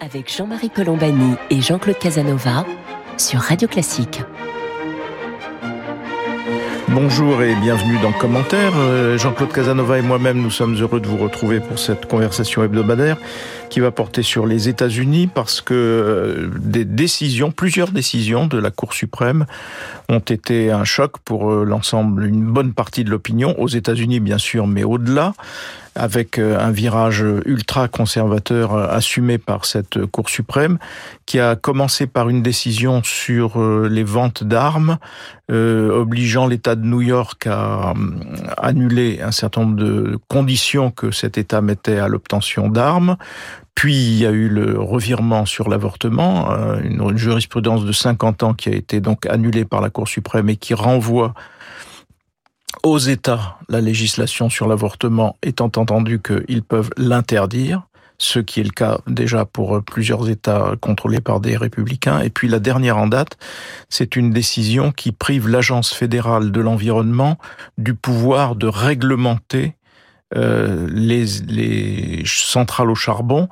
avec 0.00 0.34
Jean-Marie 0.34 0.70
Colombani 0.70 1.34
et 1.50 1.60
Jean-Claude 1.60 1.98
Casanova 1.98 2.64
sur 3.16 3.40
Radio 3.40 3.68
Classique. 3.68 4.22
Bonjour 6.92 7.40
et 7.40 7.54
bienvenue 7.54 7.98
dans 8.02 8.10
Commentaire. 8.10 8.72
Euh, 8.76 9.16
Jean-Claude 9.16 9.52
Casanova 9.52 9.98
et 9.98 10.02
moi-même, 10.02 10.42
nous 10.42 10.50
sommes 10.50 10.74
heureux 10.74 10.98
de 10.98 11.06
vous 11.06 11.18
retrouver 11.18 11.60
pour 11.60 11.78
cette 11.78 12.06
conversation 12.06 12.64
hebdomadaire 12.64 13.16
qui 13.68 13.78
va 13.78 13.92
porter 13.92 14.24
sur 14.24 14.44
les 14.44 14.68
États-Unis 14.68 15.28
parce 15.32 15.60
que 15.60 15.74
euh, 15.74 16.50
des 16.58 16.84
décisions, 16.84 17.52
plusieurs 17.52 17.92
décisions 17.92 18.48
de 18.48 18.58
la 18.58 18.72
Cour 18.72 18.92
suprême 18.92 19.46
ont 20.08 20.18
été 20.18 20.72
un 20.72 20.82
choc 20.82 21.18
pour 21.24 21.52
euh, 21.52 21.64
l'ensemble, 21.64 22.26
une 22.26 22.44
bonne 22.44 22.72
partie 22.72 23.04
de 23.04 23.10
l'opinion, 23.10 23.54
aux 23.60 23.68
États-Unis 23.68 24.18
bien 24.18 24.38
sûr, 24.38 24.66
mais 24.66 24.82
au-delà 24.82 25.34
avec 26.00 26.38
euh, 26.38 26.58
un 26.58 26.70
virage 26.70 27.24
ultra 27.44 27.88
conservateur 27.88 28.74
assumé 28.74 29.38
par 29.38 29.64
cette 29.64 30.06
Cour 30.06 30.28
suprême, 30.28 30.78
qui 31.26 31.38
a 31.38 31.56
commencé 31.56 32.06
par 32.06 32.28
une 32.28 32.42
décision 32.42 33.02
sur 33.04 33.60
les 33.88 34.02
ventes 34.02 34.42
d'armes, 34.42 34.98
obligeant 35.48 36.46
l'État 36.46 36.74
de 36.74 36.84
New 36.84 37.02
York 37.02 37.46
à 37.46 37.94
annuler 38.56 39.20
un 39.20 39.32
certain 39.32 39.62
nombre 39.62 39.76
de 39.76 40.18
conditions 40.28 40.90
que 40.90 41.10
cet 41.10 41.38
État 41.38 41.60
mettait 41.60 41.98
à 41.98 42.08
l'obtention 42.08 42.68
d'armes, 42.68 43.16
puis 43.80 43.94
il 43.94 44.18
y 44.18 44.26
a 44.26 44.30
eu 44.30 44.48
le 44.48 44.78
revirement 44.78 45.46
sur 45.46 45.70
l'avortement, 45.70 46.50
euh, 46.50 46.80
une, 46.82 47.16
jurisprudence 47.16 47.84
de 47.84 47.92
50 47.92 48.42
ans 48.42 48.52
qui 48.52 48.68
a 48.68 48.72
été 48.72 49.00
donc 49.00 49.24
annulée 49.24 49.64
par 49.64 49.80
la 49.80 49.88
Cour 49.88 50.06
suprême 50.06 50.50
et 50.50 50.56
qui 50.56 50.74
renvoie 50.74 51.32
aux 52.82 52.98
États 52.98 53.58
la 53.68 53.80
législation 53.80 54.48
sur 54.48 54.68
l'avortement, 54.68 55.36
étant 55.42 55.70
entendu 55.76 56.20
qu'ils 56.20 56.62
peuvent 56.62 56.90
l'interdire, 56.96 57.82
ce 58.18 58.38
qui 58.38 58.60
est 58.60 58.64
le 58.64 58.70
cas 58.70 59.00
déjà 59.06 59.44
pour 59.46 59.82
plusieurs 59.82 60.28
États 60.28 60.74
contrôlés 60.80 61.20
par 61.20 61.40
des 61.40 61.56
républicains. 61.56 62.20
Et 62.20 62.30
puis 62.30 62.48
la 62.48 62.58
dernière 62.58 62.98
en 62.98 63.06
date, 63.06 63.38
c'est 63.88 64.14
une 64.14 64.30
décision 64.30 64.92
qui 64.92 65.12
prive 65.12 65.48
l'Agence 65.48 65.92
fédérale 65.92 66.52
de 66.52 66.60
l'environnement 66.60 67.38
du 67.78 67.94
pouvoir 67.94 68.56
de 68.56 68.66
réglementer 68.66 69.74
euh, 70.36 70.86
les 70.92 72.22
centrales 72.24 72.90
au 72.90 72.94
charbon 72.94 73.48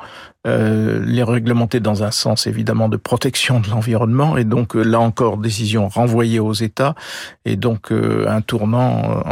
euh, 0.46 1.02
les 1.04 1.24
réglementer 1.24 1.80
dans 1.80 2.04
un 2.04 2.12
sens 2.12 2.46
évidemment 2.46 2.88
de 2.88 2.96
protection 2.96 3.58
de 3.58 3.68
l'environnement 3.68 4.36
et 4.36 4.44
donc 4.44 4.76
euh, 4.76 4.82
là 4.84 5.00
encore 5.00 5.36
décision 5.36 5.88
renvoyée 5.88 6.38
aux 6.38 6.52
États 6.52 6.94
et 7.44 7.56
donc 7.56 7.90
euh, 7.90 8.24
un 8.28 8.40
tournant 8.40 9.24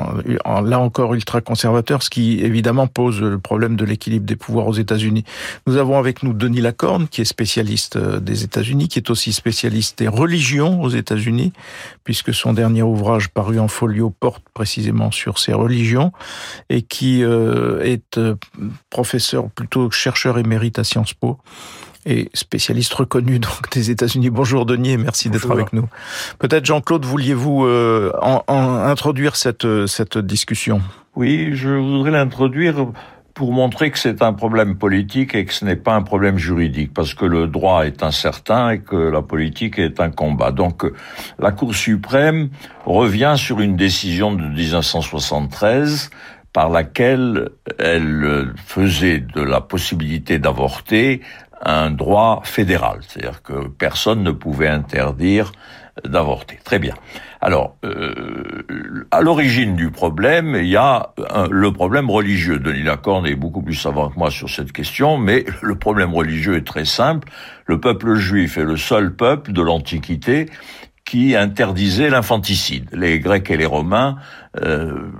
là 0.44 0.80
encore 0.80 1.14
ultra 1.14 1.40
conservateur, 1.40 2.02
ce 2.02 2.10
qui 2.10 2.40
évidemment 2.40 2.88
pose 2.88 3.20
le 3.20 3.38
problème 3.38 3.76
de 3.76 3.84
l'équilibre 3.84 4.26
des 4.26 4.34
pouvoirs 4.34 4.66
aux 4.66 4.72
États-Unis. 4.72 5.22
Nous 5.68 5.76
avons 5.76 5.96
avec 5.96 6.24
nous 6.24 6.32
Denis 6.32 6.60
Lacorne 6.60 7.06
qui 7.06 7.20
est 7.20 7.24
spécialiste 7.24 7.96
des 7.96 8.42
États-Unis, 8.42 8.88
qui 8.88 8.98
est 8.98 9.08
aussi 9.08 9.32
spécialiste 9.32 10.00
des 10.00 10.08
religions 10.08 10.82
aux 10.82 10.90
États-Unis, 10.90 11.52
puisque 12.02 12.34
son 12.34 12.52
dernier 12.52 12.82
ouvrage 12.82 13.28
paru 13.28 13.60
en 13.60 13.68
folio 13.68 14.10
porte 14.10 14.42
précisément 14.54 15.12
sur 15.12 15.38
ces 15.38 15.52
religions 15.52 16.10
et 16.68 16.82
qui 16.82 17.22
est 17.22 18.20
professeur 18.90 19.50
plutôt 19.50 19.90
chercheur 19.92 20.38
émérite 20.38 20.80
à 20.80 20.84
Sciences 20.84 21.05
Po 21.14 21.38
et 22.04 22.30
spécialiste 22.34 22.94
reconnu 22.94 23.38
donc 23.40 23.70
des 23.72 23.90
États-Unis. 23.90 24.30
Bonjour 24.30 24.66
Denis 24.66 24.92
et 24.92 24.96
merci 24.96 25.28
d'être 25.28 25.50
avec 25.50 25.72
nous. 25.72 25.88
Peut-être 26.38 26.64
Jean-Claude, 26.64 27.04
vouliez-vous 27.04 27.66
euh, 27.66 28.12
introduire 28.48 29.36
cette, 29.36 29.86
cette 29.86 30.18
discussion? 30.18 30.80
Oui, 31.16 31.50
je 31.54 31.70
voudrais 31.70 32.10
l'introduire 32.10 32.86
pour 33.36 33.52
montrer 33.52 33.90
que 33.90 33.98
c'est 33.98 34.22
un 34.22 34.32
problème 34.32 34.78
politique 34.78 35.34
et 35.34 35.44
que 35.44 35.52
ce 35.52 35.66
n'est 35.66 35.76
pas 35.76 35.94
un 35.94 36.00
problème 36.00 36.38
juridique, 36.38 36.94
parce 36.94 37.12
que 37.12 37.26
le 37.26 37.48
droit 37.48 37.86
est 37.86 38.02
incertain 38.02 38.70
et 38.70 38.78
que 38.80 38.96
la 38.96 39.20
politique 39.20 39.78
est 39.78 40.00
un 40.00 40.10
combat. 40.10 40.52
Donc 40.52 40.90
la 41.38 41.52
Cour 41.52 41.74
suprême 41.74 42.48
revient 42.86 43.34
sur 43.36 43.60
une 43.60 43.76
décision 43.76 44.32
de 44.32 44.42
1973 44.42 46.08
par 46.56 46.70
laquelle 46.70 47.50
elle 47.78 48.54
faisait 48.64 49.18
de 49.18 49.42
la 49.42 49.60
possibilité 49.60 50.38
d'avorter 50.38 51.20
un 51.60 51.90
droit 51.90 52.40
fédéral, 52.44 53.00
c'est-à-dire 53.02 53.42
que 53.42 53.68
personne 53.68 54.22
ne 54.22 54.30
pouvait 54.30 54.68
interdire 54.68 55.52
d'avorter. 56.02 56.58
Très 56.64 56.78
bien. 56.78 56.94
Alors, 57.42 57.76
euh, 57.84 58.64
à 59.10 59.20
l'origine 59.20 59.76
du 59.76 59.90
problème, 59.90 60.56
il 60.58 60.68
y 60.68 60.78
a 60.78 61.12
le 61.50 61.72
problème 61.72 62.08
religieux. 62.08 62.58
Denis 62.58 62.84
Lacorne 62.84 63.26
est 63.26 63.34
beaucoup 63.34 63.60
plus 63.60 63.74
savant 63.74 64.08
que 64.08 64.18
moi 64.18 64.30
sur 64.30 64.48
cette 64.48 64.72
question, 64.72 65.18
mais 65.18 65.44
le 65.60 65.74
problème 65.74 66.14
religieux 66.14 66.56
est 66.56 66.66
très 66.66 66.86
simple. 66.86 67.28
Le 67.66 67.80
peuple 67.80 68.14
juif 68.14 68.56
est 68.56 68.64
le 68.64 68.78
seul 68.78 69.14
peuple 69.14 69.52
de 69.52 69.60
l'Antiquité 69.60 70.46
qui 71.06 71.36
interdisait 71.36 72.10
l'infanticide. 72.10 72.88
Les 72.92 73.20
Grecs 73.20 73.50
et 73.50 73.56
les 73.56 73.64
Romains 73.64 74.16
euh, 74.60 75.10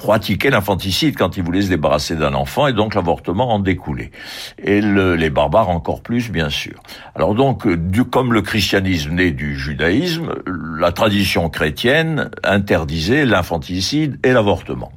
pratiquaient 0.00 0.48
l'infanticide 0.48 1.14
quand 1.14 1.36
ils 1.36 1.42
voulaient 1.42 1.60
se 1.60 1.68
débarrasser 1.68 2.16
d'un 2.16 2.32
enfant 2.32 2.66
et 2.66 2.72
donc 2.72 2.94
l'avortement 2.94 3.52
en 3.52 3.58
découlait. 3.58 4.12
Et 4.56 4.80
les 4.80 5.30
barbares 5.30 5.68
encore 5.68 6.00
plus, 6.00 6.30
bien 6.30 6.48
sûr. 6.48 6.82
Alors 7.14 7.34
donc, 7.34 7.68
du, 7.68 8.04
comme 8.04 8.32
le 8.32 8.40
christianisme 8.40 9.12
naît 9.12 9.30
du 9.30 9.58
judaïsme, 9.58 10.36
la 10.78 10.90
tradition 10.92 11.50
chrétienne 11.50 12.30
interdisait 12.44 13.26
l'infanticide 13.26 14.18
et 14.24 14.32
l'avortement. 14.32 14.90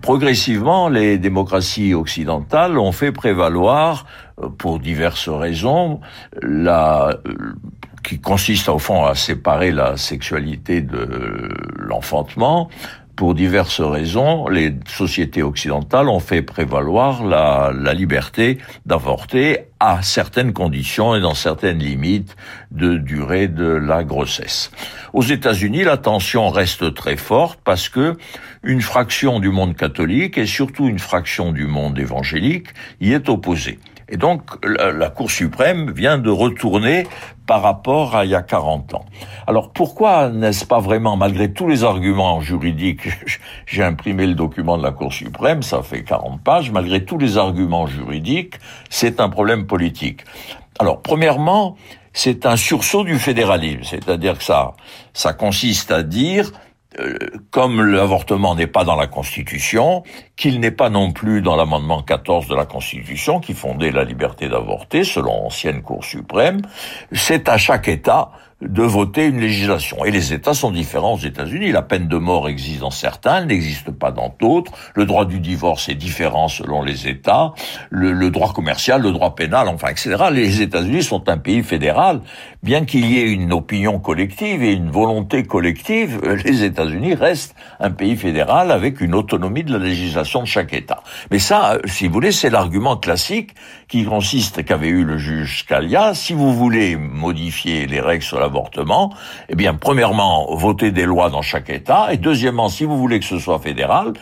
Progressivement, 0.00 0.88
les 0.88 1.18
démocraties 1.18 1.92
occidentales 1.92 2.78
ont 2.78 2.92
fait 2.92 3.12
prévaloir, 3.12 4.06
euh, 4.42 4.48
pour 4.48 4.78
diverses 4.78 5.28
raisons, 5.28 6.00
la 6.40 7.18
euh, 7.26 7.54
qui 8.02 8.20
consiste 8.20 8.68
au 8.68 8.78
fond 8.78 9.04
à 9.04 9.14
séparer 9.14 9.70
la 9.70 9.96
sexualité 9.96 10.82
de 10.82 11.48
l'enfantement, 11.78 12.68
pour 13.16 13.34
diverses 13.34 13.80
raisons, 13.80 14.48
les 14.48 14.74
sociétés 14.88 15.42
occidentales 15.42 16.08
ont 16.08 16.20
fait 16.20 16.42
prévaloir 16.42 17.24
la, 17.24 17.72
liberté 17.94 18.58
d'avorter 18.86 19.58
à 19.78 20.02
certaines 20.02 20.52
conditions 20.52 21.14
et 21.14 21.20
dans 21.20 21.34
certaines 21.34 21.78
limites 21.78 22.36
de 22.70 22.96
durée 22.96 23.48
de 23.48 23.66
la 23.66 24.02
grossesse. 24.02 24.70
Aux 25.12 25.22
États-Unis, 25.22 25.84
la 25.84 25.96
tension 25.96 26.48
reste 26.48 26.94
très 26.94 27.16
forte 27.16 27.60
parce 27.64 27.88
que 27.88 28.16
une 28.62 28.82
fraction 28.82 29.40
du 29.40 29.50
monde 29.50 29.76
catholique 29.76 30.38
et 30.38 30.46
surtout 30.46 30.88
une 30.88 30.98
fraction 30.98 31.52
du 31.52 31.66
monde 31.66 31.98
évangélique 31.98 32.68
y 33.00 33.12
est 33.12 33.28
opposée. 33.28 33.78
Et 34.08 34.16
donc, 34.16 34.42
la, 34.64 35.08
Cour 35.08 35.30
suprême 35.30 35.90
vient 35.90 36.18
de 36.18 36.30
retourner 36.30 37.06
par 37.46 37.62
rapport 37.62 38.16
à 38.16 38.24
il 38.24 38.30
y 38.30 38.34
a 38.34 38.42
40 38.42 38.94
ans. 38.94 39.04
Alors, 39.46 39.70
pourquoi 39.70 40.30
n'est-ce 40.30 40.64
pas 40.64 40.78
vraiment, 40.78 41.16
malgré 41.16 41.52
tous 41.52 41.68
les 41.68 41.84
arguments 41.84 42.40
juridiques, 42.40 43.08
j'ai 43.66 43.82
imprimé 43.82 44.26
le 44.26 44.34
document 44.34 44.78
de 44.78 44.82
la 44.82 44.92
Cour 44.92 45.12
suprême, 45.12 45.62
ça 45.62 45.82
fait 45.82 46.04
40 46.04 46.40
pages, 46.42 46.70
malgré 46.70 47.04
tous 47.04 47.18
les 47.18 47.36
arguments 47.36 47.86
juridiques, 47.86 48.54
c'est 48.88 49.20
un 49.20 49.28
problème 49.28 49.66
politique. 49.66 50.24
Alors, 50.78 51.02
premièrement, 51.02 51.76
c'est 52.12 52.46
un 52.46 52.56
sursaut 52.56 53.04
du 53.04 53.18
fédéralisme, 53.18 53.82
c'est-à-dire 53.82 54.38
que 54.38 54.44
ça, 54.44 54.72
ça 55.12 55.32
consiste 55.32 55.90
à 55.90 56.02
dire 56.02 56.50
comme 57.50 57.82
l'avortement 57.82 58.54
n'est 58.54 58.66
pas 58.66 58.84
dans 58.84 58.96
la 58.96 59.06
Constitution, 59.06 60.02
qu'il 60.36 60.60
n'est 60.60 60.70
pas 60.70 60.90
non 60.90 61.12
plus 61.12 61.42
dans 61.42 61.56
l'amendement 61.56 62.02
14 62.02 62.48
de 62.48 62.54
la 62.54 62.66
Constitution 62.66 63.40
qui 63.40 63.54
fondait 63.54 63.90
la 63.90 64.04
liberté 64.04 64.48
d'avorter, 64.48 65.04
selon 65.04 65.46
ancienne 65.46 65.82
Cour 65.82 66.04
suprême, 66.04 66.62
c'est 67.12 67.48
à 67.48 67.56
chaque 67.56 67.88
État 67.88 68.30
de 68.60 68.82
voter 68.82 69.26
une 69.26 69.40
législation. 69.40 70.04
Et 70.04 70.10
les 70.10 70.32
États 70.32 70.54
sont 70.54 70.70
différents 70.70 71.14
aux 71.14 71.18
États-Unis. 71.18 71.72
La 71.72 71.82
peine 71.82 72.08
de 72.08 72.16
mort 72.16 72.48
existe 72.48 72.80
dans 72.80 72.90
certains, 72.90 73.38
elle 73.38 73.46
n'existe 73.46 73.90
pas 73.90 74.10
dans 74.10 74.34
d'autres. 74.38 74.72
Le 74.94 75.04
droit 75.04 75.24
du 75.24 75.40
divorce 75.40 75.88
est 75.88 75.94
différent 75.94 76.48
selon 76.48 76.82
les 76.82 77.08
États. 77.08 77.52
Le, 77.90 78.30
droit 78.30 78.52
commercial, 78.52 79.02
le 79.02 79.12
droit 79.12 79.34
pénal, 79.34 79.68
enfin, 79.68 79.88
etc. 79.88 80.16
Les 80.32 80.62
États-Unis 80.62 81.02
sont 81.02 81.28
un 81.28 81.36
pays 81.36 81.62
fédéral. 81.62 82.20
Bien 82.64 82.86
qu'il 82.86 83.04
y 83.04 83.18
ait 83.18 83.30
une 83.30 83.52
opinion 83.52 83.98
collective 83.98 84.62
et 84.62 84.72
une 84.72 84.90
volonté 84.90 85.42
collective, 85.42 86.18
les 86.46 86.64
États-Unis 86.64 87.12
restent 87.12 87.54
un 87.78 87.90
pays 87.90 88.16
fédéral 88.16 88.70
avec 88.70 89.02
une 89.02 89.14
autonomie 89.14 89.64
de 89.64 89.72
la 89.74 89.84
législation 89.84 90.40
de 90.40 90.46
chaque 90.46 90.72
État. 90.72 91.02
Mais 91.30 91.38
ça, 91.38 91.76
si 91.84 92.06
vous 92.06 92.14
voulez, 92.14 92.32
c'est 92.32 92.48
l'argument 92.48 92.96
classique 92.96 93.50
qui 93.86 94.06
consiste, 94.06 94.64
qu'avait 94.64 94.88
eu 94.88 95.04
le 95.04 95.18
juge 95.18 95.60
Scalia, 95.60 96.14
si 96.14 96.32
vous 96.32 96.54
voulez 96.54 96.96
modifier 96.96 97.86
les 97.86 98.00
règles 98.00 98.24
sur 98.24 98.40
l'avortement, 98.40 99.12
eh 99.50 99.56
bien, 99.56 99.74
premièrement, 99.74 100.56
votez 100.56 100.90
des 100.90 101.04
lois 101.04 101.28
dans 101.28 101.42
chaque 101.42 101.68
État, 101.68 102.14
et 102.14 102.16
deuxièmement, 102.16 102.70
si 102.70 102.84
vous 102.84 102.96
voulez 102.96 103.20
que 103.20 103.26
ce 103.26 103.38
soit 103.38 103.58
fédéral, 103.58 104.14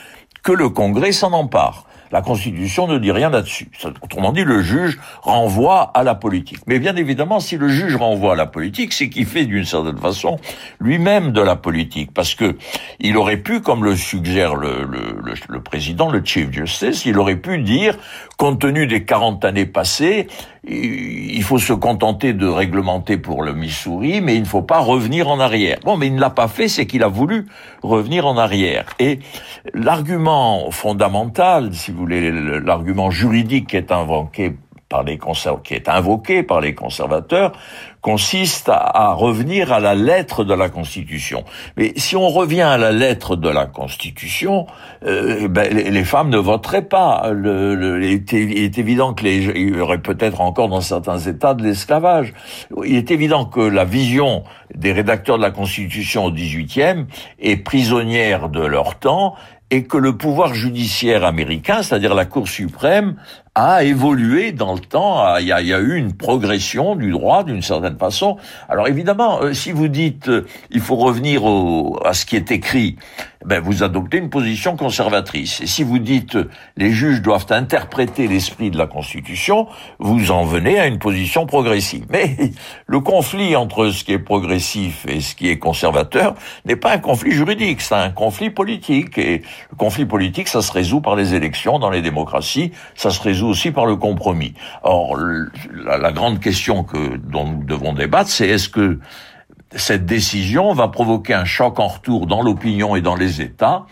que 0.43 0.51
le 0.51 0.69
Congrès 0.69 1.13
s'en 1.13 1.33
empare. 1.33 1.87
La 2.13 2.21
Constitution 2.21 2.87
ne 2.87 2.99
dit 2.99 3.11
rien 3.11 3.31
là-dessus. 3.31 3.71
Autrement 4.03 4.33
dit, 4.33 4.45
le 4.45 4.61
juge 4.63 5.01
renvoie 5.23 5.91
à 5.95 6.03
la 6.03 6.15
politique. 6.15 6.59
Mais 6.67 6.79
bien 6.79 6.95
évidemment, 6.97 7.41
si 7.41 7.57
le 7.57 7.69
juge 7.69 7.97
renvoie 7.97 8.35
à 8.35 8.37
la 8.37 8.47
politique, 8.47 8.93
c'est 8.93 9.09
qu'il 9.09 9.27
fait 9.27 9.47
d'une 9.47 9.65
certaine 9.65 9.97
façon 9.97 10.39
lui-même 10.79 11.33
de 11.33 11.41
la 11.41 11.57
politique, 11.57 12.13
parce 12.13 12.35
que 12.35 12.57
il 13.01 13.17
aurait 13.17 13.39
pu, 13.39 13.63
comme 13.63 13.85
le 13.85 13.97
suggère 13.97 14.55
le, 14.55 14.85
le, 14.85 15.35
le, 15.49 15.63
président, 15.63 16.11
le 16.11 16.23
Chief 16.25 16.51
Justice, 16.53 17.07
il 17.07 17.19
aurait 17.19 17.37
pu 17.37 17.59
dire, 17.59 17.97
compte 18.37 18.61
tenu 18.61 18.87
des 18.87 19.05
40 19.05 19.45
années 19.45 19.67
passées, 19.67 20.27
il 20.65 21.43
faut 21.43 21.59
se 21.59 21.73
contenter 21.73 22.35
de 22.35 22.47
réglementer 22.47 23.17
pour 23.17 23.43
le 23.43 23.53
Missouri, 23.53 24.21
mais 24.21 24.37
il 24.37 24.43
ne 24.43 24.47
faut 24.47 24.63
pas 24.63 24.79
revenir 24.79 25.29
en 25.29 25.41
arrière. 25.41 25.79
Bon, 25.83 25.97
mais 25.97 26.07
il 26.07 26.15
ne 26.15 26.21
l'a 26.21 26.31
pas 26.31 26.47
fait, 26.47 26.69
c'est 26.69 26.87
qu'il 26.87 27.03
a 27.03 27.09
voulu 27.09 27.47
revenir 27.83 28.27
en 28.27 28.39
arrière. 28.39 28.85
Et 29.01 29.19
l'argument 29.75 30.71
fondamental, 30.71 31.75
si 31.75 31.91
vous 31.91 32.02
l'argument 32.07 33.11
juridique 33.11 33.69
qui 33.69 33.77
est 33.77 33.93
invoqué 33.93 34.55
par 36.43 36.61
les 36.61 36.75
conservateurs, 36.75 37.53
consiste 38.03 38.69
à, 38.69 39.15
revenir 39.15 39.73
à 39.73 39.81
la 39.81 39.95
lettre 39.95 40.45
de 40.45 40.53
la 40.53 40.69
Constitution. 40.69 41.45
Mais 41.77 41.93
si 41.97 42.15
on 42.15 42.29
revient 42.29 42.63
à 42.63 42.77
la 42.77 42.93
lettre 42.93 43.37
de 43.37 43.49
la 43.49 43.65
Constitution, 43.67 44.67
euh, 45.07 45.49
ben, 45.49 45.73
les, 45.73 46.05
femmes 46.05 46.29
ne 46.29 46.37
voteraient 46.37 46.83
pas. 46.83 47.23
Il, 47.33 48.03
est, 48.05 48.79
évident 48.79 49.15
que 49.15 49.25
il 49.25 49.77
y 49.77 49.81
aurait 49.81 50.03
peut-être 50.03 50.41
encore 50.41 50.69
dans 50.69 50.81
certains 50.81 51.21
États 51.21 51.55
de 51.55 51.63
l'esclavage. 51.63 52.35
Il 52.85 52.97
est 52.97 53.11
évident 53.11 53.47
que 53.47 53.61
la 53.61 53.85
vision 53.85 54.43
des 54.75 54.93
rédacteurs 54.93 55.39
de 55.39 55.43
la 55.43 55.53
Constitution 55.53 56.27
au 56.27 56.33
XVIIIe 56.33 57.07
est 57.39 57.57
prisonnière 57.57 58.49
de 58.49 58.61
leur 58.61 58.99
temps 58.99 59.37
et 59.73 59.85
que 59.85 59.97
le 59.97 60.15
pouvoir 60.15 60.53
judiciaire 60.53 61.25
américain, 61.25 61.83
c'est-à-dire 61.83 62.15
la 62.15 62.27
Cour 62.27 62.47
suprême, 62.47 63.17
a 63.55 63.85
évolué 63.85 64.53
dans 64.53 64.75
le 64.75 64.81
temps. 64.81 65.37
Il 65.37 65.47
y 65.47 65.53
a, 65.53 65.61
il 65.61 65.67
y 65.67 65.75
a 65.75 65.81
eu 65.81 65.97
une 65.97 66.15
progression 66.15 66.97
du 66.97 67.11
droit 67.11 67.45
d'une 67.45 67.63
certaine 67.63 67.99
façon. 67.99 68.39
Alors 68.69 68.89
évidemment, 68.89 69.43
euh, 69.43 69.53
si 69.53 69.73
vous 69.73 69.89
dites 69.89 70.29
euh, 70.29 70.47
il 70.71 70.81
faut 70.81 70.97
revenir 70.97 71.45
au, 71.45 72.01
à 72.05 72.15
ce 72.15 72.25
qui 72.25 72.37
est 72.37 72.51
écrit, 72.51 72.97
ben 73.45 73.61
vous 73.61 73.83
adoptez 73.83 74.19
une 74.19 74.31
position 74.31 74.77
conservatrice. 74.77 75.61
Et 75.61 75.67
si 75.67 75.83
vous 75.83 75.99
dites 75.99 76.39
les 76.77 76.93
juges 76.93 77.21
doivent 77.21 77.47
interpréter 77.51 78.27
l'esprit 78.27 78.71
de 78.71 78.79
la 78.79 78.87
Constitution, 78.87 79.67
vous 79.99 80.31
en 80.31 80.45
venez 80.45 80.79
à 80.79 80.87
une 80.87 80.99
position 80.99 81.45
progressive. 81.45 82.07
Mais 82.09 82.37
le 82.87 83.01
conflit 83.01 83.57
entre 83.57 83.91
ce 83.91 84.05
qui 84.05 84.13
est 84.13 84.19
progressif 84.19 85.05
et 85.09 85.21
ce 85.21 85.35
qui 85.35 85.49
est 85.49 85.59
conservateur 85.59 86.35
n'est 86.65 86.77
pas 86.77 86.93
un 86.93 86.99
conflit 86.99 87.33
juridique, 87.33 87.83
c'est 87.83 87.95
un 87.95 88.11
conflit 88.11 88.51
politique. 88.51 89.19
Et 89.19 89.43
le 89.71 89.77
conflit 89.77 90.07
politique, 90.07 90.49
ça 90.49 90.63
se 90.63 90.73
résout 90.73 91.01
par 91.01 91.17
les 91.17 91.35
élections 91.35 91.79
dans 91.79 91.91
les 91.91 92.01
démocraties, 92.01 92.73
ça 92.95 93.11
se 93.11 93.21
résout 93.21 93.42
aussi 93.47 93.71
par 93.71 93.87
le 93.87 93.97
compromis. 93.97 94.55
Or, 94.83 95.17
la, 95.17 95.99
la 95.99 96.13
grande 96.13 96.41
question 96.41 96.85
que 96.85 97.17
dont 97.17 97.47
nous 97.47 97.65
devons 97.65 97.93
débattre, 97.93 98.31
c'est 98.31 98.49
est-ce 98.49 98.69
que 98.69 98.99
cette 99.75 100.07
décision 100.07 100.73
va 100.73 100.89
provoquer 100.89 101.35
un 101.35 101.45
choc 101.45 101.79
en 101.79 101.89
retour 101.89 102.27
dans 102.27 102.43
l'opinion 102.43 102.97
et 102.97 103.01
dans 103.01 103.17
les 103.17 103.41
États 103.41 103.87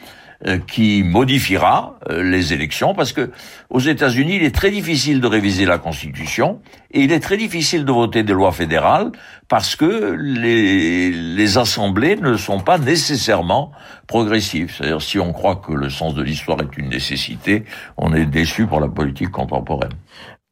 qui 0.66 1.02
modifiera 1.02 1.98
euh, 2.08 2.22
les 2.22 2.54
élections 2.54 2.94
parce 2.94 3.12
que 3.12 3.31
aux 3.69 3.81
États-Unis, 3.81 4.37
il 4.37 4.42
est 4.42 4.54
très 4.54 4.70
difficile 4.70 5.20
de 5.20 5.26
réviser 5.26 5.66
la 5.66 5.76
Constitution 5.76 6.60
et 6.90 7.02
il 7.02 7.12
est 7.12 7.20
très 7.20 7.37
difficile 7.37 7.84
de 7.84 7.92
voter 7.92 8.22
des 8.22 8.32
lois 8.32 8.52
fédérales 8.52 9.12
parce 9.48 9.76
que 9.76 10.16
les, 10.19 11.10
les 11.10 11.58
assemblées 11.58 12.16
ne 12.16 12.37
sont 12.37 12.60
pas 12.60 12.78
nécessairement 12.78 13.72
progressives. 14.06 14.75
C'est-à-dire 14.75 15.02
si 15.02 15.19
on 15.19 15.32
croit 15.32 15.56
que 15.56 15.72
le 15.72 15.90
sens 15.90 16.14
de 16.14 16.22
l'histoire 16.22 16.58
est 16.60 16.78
une 16.78 16.88
nécessité, 16.88 17.64
on 17.98 18.14
est 18.14 18.26
déçu 18.26 18.66
pour 18.66 18.81
la 18.81 18.88
politique 18.88 19.31
contemporaine. 19.31 19.92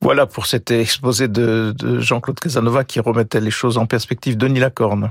Voilà 0.01 0.27
pour 0.27 0.47
cet 0.47 0.71
exposé 0.71 1.29
de, 1.29 1.75
de 1.77 1.99
Jean-Claude 1.99 2.39
Casanova 2.39 2.85
qui 2.85 3.01
remettait 3.01 3.41
les 3.41 3.51
choses 3.51 3.79
en 3.79 3.87
perspective. 3.87 4.37
Denis 4.37 4.61
Lacorne. 4.61 5.11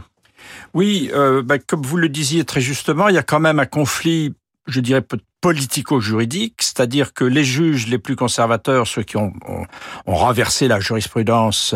Oui, 0.73 1.09
euh, 1.13 1.41
bah, 1.43 1.59
comme 1.59 1.81
vous 1.81 1.97
le 1.97 2.09
disiez 2.09 2.45
très 2.45 2.61
justement, 2.61 3.09
il 3.09 3.15
y 3.15 3.17
a 3.17 3.23
quand 3.23 3.39
même 3.39 3.59
un 3.59 3.65
conflit 3.65 4.33
je 4.67 4.79
dirais 4.79 5.01
politico-juridique, 5.41 6.55
c'est-à-dire 6.59 7.13
que 7.13 7.23
les 7.23 7.43
juges 7.43 7.87
les 7.87 7.99
plus 7.99 8.15
conservateurs, 8.15 8.87
ceux 8.87 9.03
qui 9.03 9.17
ont, 9.17 9.33
ont, 9.47 9.65
renversé 10.05 10.67
la 10.67 10.79
jurisprudence 10.79 11.75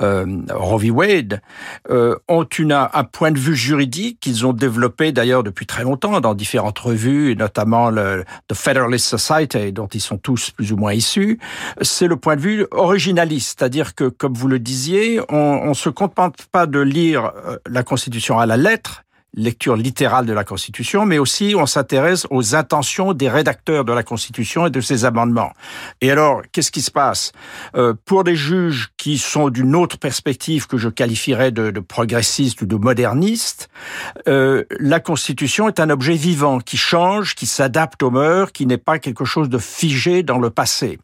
euh, 0.00 0.24
Roe 0.50 0.78
v. 0.78 0.90
Wade, 0.90 1.42
euh, 1.90 2.16
ont 2.28 2.44
une, 2.44 2.72
un 2.72 3.04
point 3.04 3.32
de 3.32 3.38
vue 3.38 3.56
juridique 3.56 4.20
qu'ils 4.20 4.46
ont 4.46 4.52
développé 4.52 5.10
d'ailleurs 5.10 5.42
depuis 5.42 5.66
très 5.66 5.82
longtemps 5.82 6.20
dans 6.20 6.34
différentes 6.34 6.78
revues, 6.78 7.32
et 7.32 7.34
notamment 7.34 7.90
le 7.90 8.24
The 8.48 8.54
Federalist 8.54 9.06
Society, 9.06 9.72
dont 9.72 9.88
ils 9.88 10.00
sont 10.00 10.18
tous 10.18 10.50
plus 10.50 10.72
ou 10.72 10.76
moins 10.76 10.92
issus. 10.92 11.38
C'est 11.80 12.06
le 12.06 12.16
point 12.16 12.36
de 12.36 12.40
vue 12.40 12.66
originaliste, 12.70 13.58
c'est-à-dire 13.58 13.94
que, 13.94 14.04
comme 14.04 14.34
vous 14.34 14.48
le 14.48 14.60
disiez, 14.60 15.20
on 15.28 15.68
ne 15.68 15.74
se 15.74 15.88
contente 15.88 16.46
pas 16.52 16.66
de 16.66 16.78
lire 16.78 17.32
euh, 17.46 17.56
la 17.68 17.82
Constitution 17.82 18.38
à 18.38 18.46
la 18.46 18.56
lettre, 18.56 19.02
lecture 19.34 19.76
littérale 19.76 20.26
de 20.26 20.32
la 20.32 20.44
Constitution, 20.44 21.06
mais 21.06 21.18
aussi 21.18 21.54
on 21.56 21.66
s'intéresse 21.66 22.26
aux 22.30 22.54
intentions 22.54 23.12
des 23.14 23.28
rédacteurs 23.28 23.84
de 23.84 23.92
la 23.92 24.02
Constitution 24.02 24.66
et 24.66 24.70
de 24.70 24.80
ses 24.80 25.04
amendements. 25.04 25.52
Et 26.00 26.10
alors, 26.10 26.42
qu'est-ce 26.52 26.70
qui 26.70 26.82
se 26.82 26.90
passe? 26.90 27.32
Euh, 27.74 27.94
Pour 28.04 28.24
des 28.24 28.36
juges 28.36 28.90
qui 28.96 29.18
sont 29.18 29.48
d'une 29.48 29.74
autre 29.74 29.98
perspective 29.98 30.66
que 30.66 30.76
je 30.76 30.88
qualifierais 30.88 31.50
de, 31.50 31.70
de 31.70 31.80
progressiste 31.80 32.62
ou 32.62 32.66
de 32.66 32.76
moderniste, 32.76 33.68
euh, 34.28 34.64
la 34.78 35.00
Constitution 35.00 35.68
est 35.68 35.80
un 35.80 35.90
objet 35.90 36.14
vivant 36.14 36.58
qui 36.58 36.76
change, 36.76 37.34
qui 37.34 37.46
s'adapte 37.46 38.02
aux 38.02 38.10
mœurs, 38.10 38.52
qui 38.52 38.66
n'est 38.66 38.78
pas 38.78 38.98
quelque 38.98 39.24
chose 39.24 39.48
de 39.48 39.58
figé 39.58 40.22
dans 40.22 40.38
le 40.38 40.50
passé. 40.50 40.98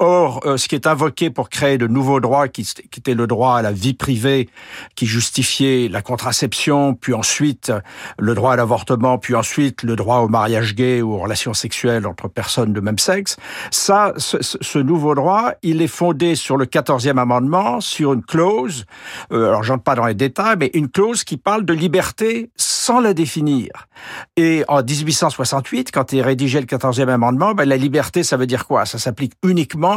Or, 0.00 0.40
euh, 0.44 0.56
ce 0.56 0.68
qui 0.68 0.76
est 0.76 0.86
invoqué 0.86 1.28
pour 1.28 1.48
créer 1.48 1.76
de 1.76 1.88
nouveaux 1.88 2.20
droits, 2.20 2.46
qui, 2.46 2.64
était 2.96 3.14
le 3.14 3.26
droit 3.26 3.56
à 3.56 3.62
la 3.62 3.72
vie 3.72 3.94
privée, 3.94 4.48
qui 4.94 5.06
justifiait 5.06 5.88
la 5.88 6.02
contraception, 6.02 6.94
puis 6.94 7.14
ensuite 7.14 7.72
le 8.16 8.34
droit 8.36 8.52
à 8.52 8.56
l'avortement, 8.56 9.18
puis 9.18 9.34
ensuite 9.34 9.82
le 9.82 9.96
droit 9.96 10.18
au 10.18 10.28
mariage 10.28 10.76
gay 10.76 11.02
ou 11.02 11.14
aux 11.14 11.18
relations 11.18 11.52
sexuelles 11.52 12.06
entre 12.06 12.28
personnes 12.28 12.72
de 12.72 12.80
même 12.80 12.98
sexe, 12.98 13.38
ça, 13.72 14.12
ce, 14.18 14.36
ce 14.40 14.78
nouveau 14.78 15.16
droit, 15.16 15.50
il 15.62 15.82
est 15.82 15.88
fondé 15.88 16.36
sur 16.36 16.56
le 16.56 16.66
14e 16.66 17.18
amendement, 17.18 17.80
sur 17.80 18.12
une 18.12 18.22
clause, 18.22 18.84
euh, 19.32 19.48
alors 19.48 19.64
j'entre 19.64 19.82
pas 19.82 19.96
dans 19.96 20.06
les 20.06 20.14
détails, 20.14 20.56
mais 20.60 20.70
une 20.74 20.88
clause 20.88 21.24
qui 21.24 21.36
parle 21.36 21.64
de 21.64 21.72
liberté 21.72 22.50
sans 22.56 23.00
la 23.00 23.14
définir. 23.14 23.88
Et 24.36 24.64
en 24.68 24.82
1868, 24.82 25.90
quand 25.92 26.14
est 26.14 26.22
rédigé 26.22 26.60
le 26.60 26.66
14e 26.66 27.08
amendement, 27.08 27.54
ben, 27.54 27.68
la 27.68 27.76
liberté, 27.76 28.22
ça 28.22 28.36
veut 28.36 28.46
dire 28.46 28.64
quoi? 28.66 28.86
Ça 28.86 28.98
s'applique 28.98 29.32
uniquement 29.42 29.87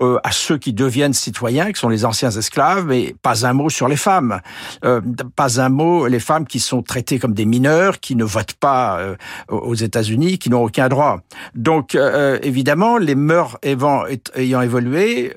euh, 0.00 0.18
à 0.24 0.32
ceux 0.32 0.58
qui 0.58 0.72
deviennent 0.72 1.12
citoyens, 1.12 1.72
qui 1.72 1.80
sont 1.80 1.88
les 1.88 2.04
anciens 2.04 2.30
esclaves, 2.30 2.84
mais 2.86 3.14
pas 3.22 3.46
un 3.46 3.52
mot 3.52 3.70
sur 3.70 3.88
les 3.88 3.96
femmes. 3.96 4.40
Euh, 4.84 5.00
pas 5.36 5.60
un 5.60 5.68
mot, 5.68 6.06
les 6.06 6.20
femmes 6.20 6.46
qui 6.46 6.60
sont 6.60 6.82
traitées 6.82 7.18
comme 7.18 7.34
des 7.34 7.46
mineurs, 7.46 8.00
qui 8.00 8.16
ne 8.16 8.24
votent 8.24 8.54
pas 8.54 8.98
euh, 8.98 9.16
aux 9.48 9.74
États-Unis, 9.74 10.38
qui 10.38 10.50
n'ont 10.50 10.64
aucun 10.64 10.88
droit. 10.88 11.20
Donc, 11.54 11.94
euh, 11.94 12.38
évidemment, 12.42 12.98
les 12.98 13.14
mœurs 13.14 13.58
ayant 13.62 14.60
évolué, 14.60 15.34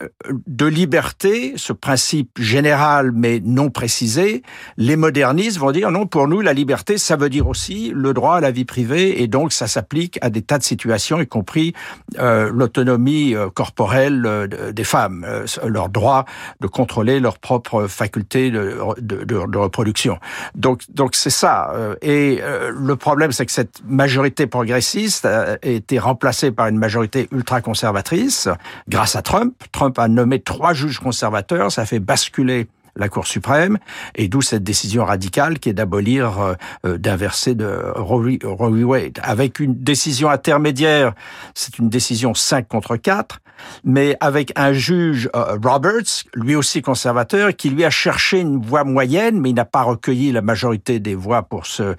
de 0.48 0.66
liberté, 0.66 1.54
ce 1.56 1.74
principe 1.74 2.40
général 2.40 3.12
mais 3.14 3.42
non 3.44 3.70
précisé, 3.70 4.44
les 4.78 4.96
modernistes 4.96 5.58
vont 5.58 5.72
dire 5.72 5.92
non, 5.92 6.06
pour 6.06 6.28
nous, 6.28 6.42
la 6.42 6.54
liberté, 6.54 6.98
ça 6.98 7.16
veut 7.16 7.30
dire 7.30 7.48
aussi 7.48 7.92
le 7.94 8.14
droit 8.14 8.38
à 8.38 8.42
la 8.42 8.52
vie 8.52 8.66
privée, 8.66 9.22
et 9.22 9.28
donc 9.28 9.54
ça 9.54 9.68
s'applique 9.68 10.18
à 10.22 10.30
des 10.30 10.42
tas 10.42 10.58
de 10.58 10.64
situations, 10.64 11.22
y 11.22 11.28
compris 11.28 11.74
euh, 12.20 12.50
l'autonomie 12.54 13.36
euh, 13.36 13.50
corporelle 13.50 13.93
euh, 13.94 14.72
des 14.72 14.84
femmes, 14.84 15.26
leur 15.66 15.90
droit 15.90 16.26
de 16.62 16.68
contrôler 16.68 17.20
leurs 17.20 17.40
propres 17.40 17.88
facultés 17.88 18.52
de, 18.52 19.58
reproduction. 19.58 20.18
Donc, 20.56 20.82
donc 20.90 21.16
c'est 21.16 21.30
ça. 21.30 21.74
Et 22.02 22.42
le 22.72 22.96
problème, 22.96 23.32
c'est 23.32 23.46
que 23.46 23.52
cette 23.52 23.82
majorité 23.86 24.48
progressiste 24.48 25.26
a 25.26 25.58
été 25.62 26.00
remplacée 26.00 26.52
par 26.52 26.68
une 26.68 26.78
majorité 26.78 27.28
ultra-conservatrice 27.32 28.50
grâce 28.88 29.16
à 29.16 29.22
Trump. 29.22 29.56
Trump 29.72 29.98
a 30.00 30.08
nommé 30.08 30.40
trois 30.40 30.74
juges 30.74 31.00
conservateurs, 31.00 31.72
ça 31.72 31.84
a 31.84 31.86
fait 31.86 32.00
basculer 32.00 32.68
la 32.96 33.10
Cour 33.10 33.28
suprême, 33.28 33.78
et 34.16 34.28
d'où 34.28 34.42
cette 34.42 34.64
décision 34.64 35.06
radicale 35.06 35.60
qui 35.60 35.70
est 35.70 35.74
d'abolir, 35.74 36.40
euh, 36.40 36.54
euh, 36.86 36.98
d'inverser 36.98 37.56
de 37.56 37.92
Roe 37.96 38.22
v. 38.22 38.84
Wade. 38.84 39.20
Avec 39.24 39.60
une 39.60 39.76
décision 39.76 40.30
intermédiaire, 40.30 41.14
c'est 41.56 41.80
une 41.80 41.90
décision 41.90 42.34
5 42.34 42.68
contre 42.68 42.96
4, 42.98 43.40
mais 43.84 44.16
avec 44.20 44.52
un 44.56 44.74
juge, 44.74 45.30
euh, 45.36 45.58
Roberts, 45.64 46.26
lui 46.36 46.56
aussi 46.56 46.82
conservateur, 46.82 47.56
qui 47.56 47.70
lui 47.70 47.84
a 47.84 47.90
cherché 47.90 48.40
une 48.40 48.62
voie 48.62 48.84
moyenne, 48.84 49.40
mais 49.40 49.50
il 49.50 49.56
n'a 49.56 49.66
pas 49.66 49.84
recueilli 49.84 50.32
la 50.32 50.42
majorité 50.42 51.00
des 51.00 51.16
voix 51.16 51.44
pour 51.44 51.66
ce, 51.66 51.96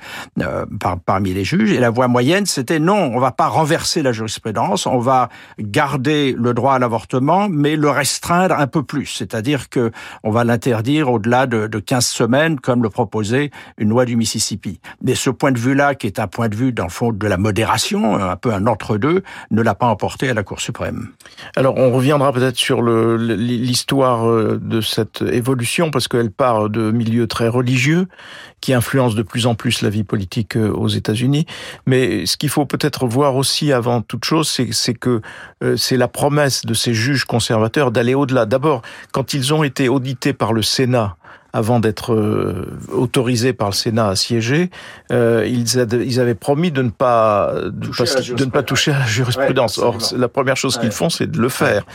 par, 0.81 1.01
parmi 1.01 1.33
les 1.33 1.45
juges. 1.45 1.73
Et 1.73 1.79
la 1.79 1.91
voie 1.91 2.07
moyenne, 2.07 2.47
c'était 2.47 2.79
non, 2.79 3.11
on 3.15 3.19
va 3.19 3.33
pas 3.33 3.49
renverser 3.49 4.03
la 4.03 4.13
jurisprudence, 4.13 4.87
on 4.87 4.99
va 4.99 5.29
garder 5.59 6.35
le 6.39 6.55
droit 6.55 6.75
à 6.75 6.79
l'avortement, 6.79 7.49
mais 7.49 7.77
le 7.77 7.91
restreindre 7.91 8.57
un 8.59 8.67
peu 8.67 8.83
plus. 8.83 9.07
C'est-à-dire 9.07 9.69
que 9.69 9.91
on 10.23 10.31
va 10.31 10.45
l'interdire 10.45 10.84
interdire 10.85 11.11
au-delà 11.11 11.47
de, 11.47 11.67
de 11.67 11.79
15 11.79 12.05
semaines, 12.05 12.61
comme 12.61 12.83
le 12.83 12.91
proposait 12.91 13.51
une 13.79 13.89
loi 13.89 14.05
du 14.05 14.17
Mississippi. 14.17 14.81
Mais 15.03 15.15
ce 15.15 15.31
point 15.31 15.51
de 15.51 15.59
vue-là, 15.59 15.95
qui 15.95 16.07
est 16.07 16.19
un 16.19 16.27
point 16.27 16.49
de 16.51 16.55
vue, 16.55 16.73
dans 16.73 16.85
le 16.85 16.91
fond, 16.91 17.11
de 17.11 17.27
la 17.27 17.39
modération, 17.39 18.17
un 18.17 18.37
peu 18.37 18.53
un 18.53 18.67
entre-deux, 18.67 19.23
ne 19.51 19.63
l'a 19.63 19.75
pas 19.75 19.87
emporté 19.87 20.29
à 20.29 20.35
la 20.35 20.43
Cour 20.43 20.61
suprême. 20.61 21.09
Alors, 21.57 21.79
on 21.79 21.91
reviendra 21.91 22.33
peut-être 22.33 22.57
sur 22.57 22.83
l'histoire 22.83 24.29
euh, 24.29 24.61
de 24.63 24.83
cette 24.83 25.23
évolution, 25.23 25.91
parce 25.91 26.07
qu'elle 26.07 26.31
part 26.31 26.69
de 26.69 26.91
milieux 26.91 27.27
très 27.27 27.49
religieux, 27.49 28.07
qui 28.65 28.73
influencent 28.73 29.15
de 29.15 29.23
plus 29.23 29.47
en 29.47 29.55
plus 29.55 29.83
la 29.83 29.91
vie 29.91 30.05
politique 30.05 30.57
euh, 30.57 30.71
aux 30.71 30.89
États-Unis. 30.89 31.47
Mais 31.87 32.27
ce 32.27 32.37
qu'il 32.37 32.49
faut 32.49 32.65
peut-être 32.67 33.07
voir 33.07 33.37
aussi 33.37 33.73
avant 33.73 34.01
toute 34.01 34.25
chose, 34.25 34.49
c'est 34.49 34.95
que 34.95 35.21
euh, 35.63 35.77
c'est 35.77 35.97
la 35.97 36.09
promesse 36.09 36.65
de 36.65 36.73
ces 36.73 36.95
juges 36.95 37.25
conservateurs 37.25 37.91
d'aller 37.91 38.15
au-delà. 38.15 38.47
D'abord, 38.47 38.83
quand 39.13 39.35
ils 39.35 39.53
ont 39.53 39.65
été 39.65 39.89
audités 39.89 40.33
par 40.33 40.53
le 40.55 40.63
Sénat, 40.75 41.17
avant 41.53 41.79
d'être 41.79 42.13
euh, 42.13 42.67
autorisés 42.93 43.53
par 43.53 43.69
le 43.69 43.75
Sénat 43.75 44.09
à 44.09 44.17
siéger, 44.17 44.71
euh, 45.13 45.47
ils, 45.47 45.77
ils, 46.05 46.19
avaient 46.19 46.35
promis 46.35 46.73
de 46.73 46.83
ne 46.83 46.91
pas 46.91 47.53
de, 47.55 48.35
de, 48.35 48.45
ne 48.45 48.51
pas 48.51 48.65
toucher 48.65 48.91
à 48.91 48.99
la 48.99 49.07
jurisprudence. 49.07 49.79
Or, 49.79 49.99
la 50.17 50.29
première 50.29 50.57
chose 50.57 50.79
qu'ils 50.79 50.91
font, 50.91 51.11
c'est 51.11 51.31
de 51.31 51.39
le 51.39 51.49
faire. 51.49 51.87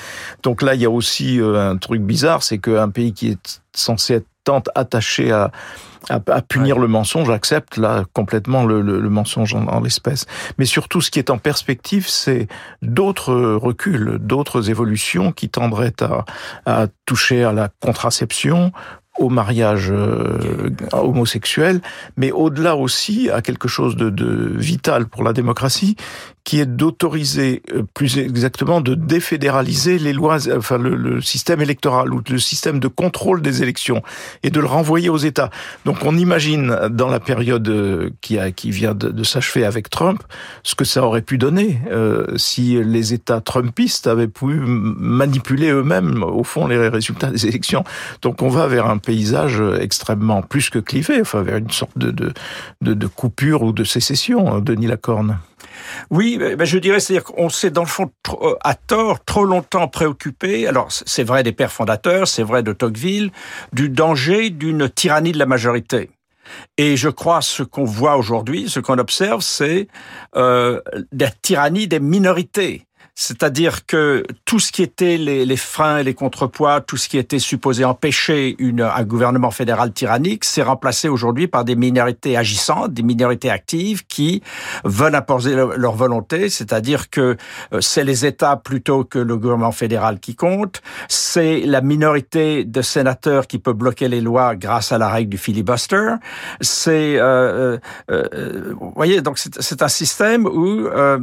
Donc 0.44 0.62
là, 0.62 0.76
il 0.76 0.82
y 0.82 0.86
a 0.86 0.90
aussi 0.90 1.42
euh, 1.42 1.72
un 1.72 1.76
truc 1.76 2.02
bizarre, 2.02 2.42
c'est 2.42 2.58
qu'un 2.58 2.90
pays 2.90 3.12
qui 3.12 3.32
est 3.32 3.62
censé 3.74 4.16
être 4.16 4.28
tant 4.44 4.64
attaché 4.76 5.32
à, 5.32 5.52
à, 6.10 6.20
à 6.28 6.42
punir 6.42 6.80
le 6.80 6.88
mensonge, 6.88 7.30
accepte 7.30 7.78
là 7.78 8.06
complètement 8.14 8.64
le, 8.66 8.82
le, 8.82 9.00
le 9.00 9.10
mensonge 9.10 9.54
en, 9.54 9.68
en 9.68 9.82
l'espèce. 9.82 10.26
Mais 10.58 10.66
surtout, 10.66 11.02
ce 11.02 11.12
qui 11.12 11.20
est 11.20 11.30
en 11.30 11.38
perspective, 11.38 12.08
c'est 12.08 12.48
d'autres 12.82 13.34
reculs, 13.34 14.18
d'autres 14.20 14.70
évolutions 14.70 15.32
qui 15.32 15.50
tendraient 15.50 16.02
à, 16.02 16.26
à 16.66 16.88
toucher 17.06 17.44
à 17.44 17.52
la 17.52 17.70
contraception, 17.80 18.72
au 19.20 19.30
mariage 19.30 19.90
euh, 19.92 20.70
homosexuel, 20.94 21.82
mais 22.18 22.32
au-delà 22.32 22.76
aussi 22.76 23.30
à 23.30 23.42
quelque 23.42 23.68
chose 23.68 23.96
de, 23.96 24.10
de, 24.10 24.54
vital 24.56 25.08
pour 25.08 25.24
la 25.24 25.34
démocratie, 25.34 25.96
qui 26.46 26.60
est 26.60 26.66
d'autoriser, 26.66 27.62
euh, 27.76 27.84
plus 27.94 28.18
exactement, 28.18 28.82
de 28.82 28.96
défédéraliser 28.96 30.00
les 30.00 30.14
lois, 30.14 30.38
enfin 30.56 30.78
le, 30.78 30.96
le, 30.96 31.22
système 31.22 31.62
électoral 31.62 32.14
ou 32.14 32.22
le 32.28 32.40
système 32.40 32.80
de 32.80 32.88
contrôle 32.88 33.42
des 33.42 33.62
élections 33.62 34.02
et 34.42 34.50
de 34.50 34.60
le 34.60 34.66
renvoyer 34.66 35.10
aux 35.10 35.18
États. 35.18 35.52
Donc 35.86 35.98
on 36.06 36.18
imagine 36.18 36.76
dans 36.90 37.10
la 37.10 37.20
période 37.20 37.68
euh, 37.68 38.10
qui, 38.22 38.40
a, 38.40 38.52
qui 38.52 38.72
vient 38.72 38.96
de, 38.96 39.10
de 39.10 39.24
s'achever 39.24 39.66
avec 39.66 39.90
Trump, 39.90 40.24
ce 40.64 40.76
que 40.76 40.86
ça 40.86 41.04
aurait 41.04 41.22
pu 41.22 41.38
donner 41.38 41.82
euh, 41.92 42.26
si 42.38 42.82
les 42.84 43.14
États 43.14 43.42
trumpistes 43.42 44.08
avaient 44.08 44.28
pu 44.28 44.46
manipuler 44.46 45.70
eux-mêmes, 45.70 46.24
au 46.24 46.44
fond, 46.44 46.68
les 46.68 46.88
résultats 46.88 47.30
des 47.30 47.46
élections. 47.46 47.84
Donc 48.22 48.42
on 48.42 48.50
va 48.50 48.68
vers 48.68 48.90
un 48.90 48.98
paysage 49.10 49.60
extrêmement 49.80 50.44
plus 50.44 50.70
que 50.70 50.78
clivé, 50.78 51.20
enfin 51.20 51.42
vers 51.42 51.58
une 51.58 51.72
sorte 51.72 51.98
de, 51.98 52.12
de, 52.12 52.94
de, 52.94 53.08
coupure 53.08 53.64
ou 53.64 53.72
de 53.72 53.84
sécession, 53.84 54.54
hein, 54.54 54.62
Denis 54.62 54.86
Lacorne. 54.86 55.40
Oui, 56.12 56.38
ben 56.38 56.64
je 56.64 56.78
dirais, 56.78 57.00
c'est-à-dire 57.00 57.24
qu'on 57.24 57.50
s'est 57.50 57.72
dans 57.72 57.82
le 57.82 57.88
fond 57.88 58.12
trop, 58.22 58.56
à 58.64 58.76
tort 58.76 59.24
trop 59.26 59.46
longtemps 59.46 59.88
préoccupé. 59.88 60.68
Alors 60.68 60.92
c'est 60.92 61.24
vrai 61.24 61.42
des 61.42 61.54
pères 61.54 61.72
fondateurs, 61.72 62.28
c'est 62.28 62.44
vrai 62.44 62.62
de 62.62 62.72
Tocqueville, 62.72 63.32
du 63.74 63.90
danger 63.90 64.52
d'une 64.52 64.88
tyrannie 64.88 65.32
de 65.32 65.40
la 65.40 65.48
majorité. 65.48 66.12
Et 66.78 66.96
je 66.96 67.10
crois 67.10 67.42
ce 67.42 67.64
qu'on 67.64 67.86
voit 67.86 68.16
aujourd'hui, 68.16 68.70
ce 68.70 68.80
qu'on 68.80 69.00
observe, 69.00 69.42
c'est 69.42 69.88
euh, 70.36 70.82
la 71.12 71.32
tyrannie 71.32 71.88
des 71.88 72.00
minorités. 72.00 72.86
C'est-à-dire 73.22 73.86
que 73.86 74.24
tout 74.46 74.60
ce 74.60 74.72
qui 74.72 74.82
était 74.82 75.18
les, 75.18 75.46
les, 75.46 75.58
freins 75.58 75.98
et 75.98 76.04
les 76.06 76.14
contrepoids, 76.14 76.80
tout 76.80 76.96
ce 76.96 77.10
qui 77.10 77.18
était 77.18 77.38
supposé 77.38 77.84
empêcher 77.84 78.56
une, 78.60 78.80
un 78.80 79.04
gouvernement 79.04 79.52
fédéral 79.52 79.92
tyrannique, 79.92 80.46
s'est 80.46 80.64
remplacé 80.64 81.10
aujourd'hui 81.10 81.48
par 81.48 81.66
des 81.66 81.76
minorités 81.76 82.38
agissantes, 82.38 82.94
des 82.94 83.04
minorités 83.04 83.50
actives 83.50 84.06
qui 84.08 84.42
veulent 84.86 85.16
imposer 85.16 85.54
leur 85.54 85.96
volonté. 85.96 86.50
C'est-à-dire 86.50 87.10
que 87.10 87.36
euh, 87.74 87.82
c'est 87.82 88.06
les 88.06 88.26
États 88.26 88.56
plutôt 88.56 89.04
que 89.04 89.20
le 89.20 89.36
gouvernement 89.36 89.74
fédéral 89.74 90.22
qui 90.22 90.38
compte. 90.38 90.82
C'est 91.10 91.60
la 91.66 91.82
minorité 91.82 92.64
de 92.64 92.82
sénateurs 92.82 93.48
qui 93.48 93.60
peut 93.60 93.74
bloquer 93.74 94.08
les 94.08 94.22
lois 94.22 94.56
grâce 94.56 94.94
à 94.94 94.98
la 94.98 95.10
règle 95.10 95.32
du 95.32 95.38
filibuster. 95.38 96.14
C'est, 96.62 97.18
euh, 97.18 97.78
euh, 98.10 98.24
euh 98.34 98.74
vous 98.80 98.94
voyez, 98.96 99.22
donc 99.22 99.40
c'est 99.40 99.82
un 99.82 99.90
système 99.90 100.46
où 100.46 100.88
euh, 100.88 101.20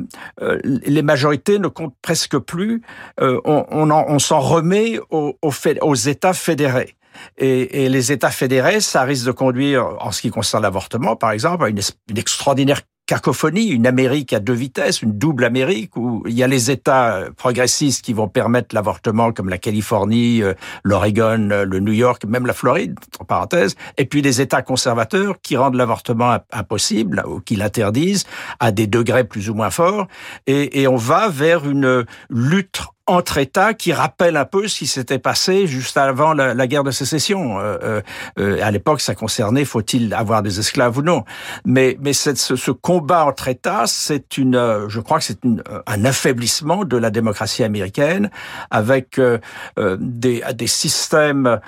les 0.62 1.03
majorités 1.03 1.59
ne 1.59 1.69
comptent 1.69 1.86
presque 2.02 2.38
plus, 2.38 2.83
euh, 3.21 3.40
on, 3.45 3.90
on, 3.90 4.19
s'en 4.19 4.40
remet 4.40 4.99
aux, 5.11 5.95
États 5.95 6.35
fédérés. 6.35 6.97
Et, 7.38 7.88
les 7.88 8.12
États 8.12 8.31
fédérés, 8.31 8.81
ça 8.81 9.02
risque 9.02 9.26
de 9.26 9.33
conduire, 9.33 9.97
en 10.00 10.12
ce 10.12 10.21
qui 10.21 10.31
concerne 10.31 10.62
l'avortement, 10.62 11.16
par 11.16 11.31
exemple, 11.31 11.64
à 11.64 11.69
une 11.69 11.81
extraordinaire 12.16 12.83
cacophonie, 13.07 13.69
une 13.69 13.87
Amérique 13.87 14.33
à 14.33 14.41
deux 14.41 14.53
vitesses, 14.53 15.01
une 15.03 15.17
double 15.17 15.45
Amérique 15.45 15.97
où 15.97 16.25
il 16.27 16.35
y 16.35 16.43
a 16.43 16.47
les 16.49 16.71
États 16.71 17.25
progressistes 17.37 18.05
qui 18.05 18.13
vont 18.13 18.29
permettre 18.29 18.75
l'avortement 18.75 19.33
comme 19.33 19.49
la 19.49 19.59
Californie, 19.59 20.43
euh, 20.43 20.55
l'Oregon, 20.83 21.49
euh, 21.51 21.65
le 21.65 21.81
New 21.81 21.93
York, 21.93 22.25
même 22.25 22.47
la 22.47 22.53
Floride, 22.53 22.99
entre 23.15 23.27
parenthèses, 23.27 23.77
et 23.97 24.05
puis 24.07 24.23
les 24.23 24.41
États 24.41 24.63
conservateurs 24.63 25.37
qui 25.41 25.57
rendent 25.57 25.77
l'avortement 25.77 26.39
impossible 26.53 27.23
ou 27.27 27.41
qui 27.41 27.57
l'interdisent 27.57 28.25
à 28.59 28.73
des 28.73 28.87
degrés 28.87 29.25
plus 29.25 29.49
ou 29.51 29.55
moins 29.55 29.71
forts. 29.71 30.09
Et 30.47 30.87
on 30.89 30.97
va 30.97 31.29
vers 31.29 31.69
une 31.69 32.05
lutte 32.29 32.83
entre 33.07 33.39
États 33.39 33.73
qui 33.73 33.93
rappelle 33.93 34.37
un 34.37 34.45
peu 34.45 34.67
ce 34.67 34.79
qui 34.79 34.87
s'était 34.89 35.21
passé 35.21 35.69
juste 35.69 35.97
avant 35.97 36.33
la, 36.33 36.67
guerre 36.67 36.83
de 36.83 36.91
sécession. 36.91 37.61
Euh, 37.61 37.79
euh, 37.83 38.01
euh 38.39 38.59
à 38.63 38.71
l'époque, 38.73 39.01
ça 39.01 39.15
concernait 39.15 39.65
faut-il 39.65 40.13
avoir 40.13 40.43
des 40.43 40.59
esclaves 40.59 40.99
ou 40.99 41.03
non. 41.03 41.25
Mais, 41.65 41.97
mais 42.01 42.13
ce, 42.13 42.35
ce, 42.35 42.71
combat 42.73 43.25
entre 43.25 43.47
États, 43.49 43.85
c'est 43.87 44.39
une, 44.39 44.57
euh, 44.57 44.89
je 44.89 45.01
crois 45.01 45.19
que 45.19 45.25
c'est 45.25 45.39
un 45.87 46.05
affaiblissement 46.05 46.85
de 46.85 46.97
la 46.97 47.11
démocratie 47.11 47.63
américaine 47.63 48.31
avec 48.71 49.19
euh, 49.19 49.39
des, 50.01 50.43
des 50.55 50.67
systèmes. 50.67 51.61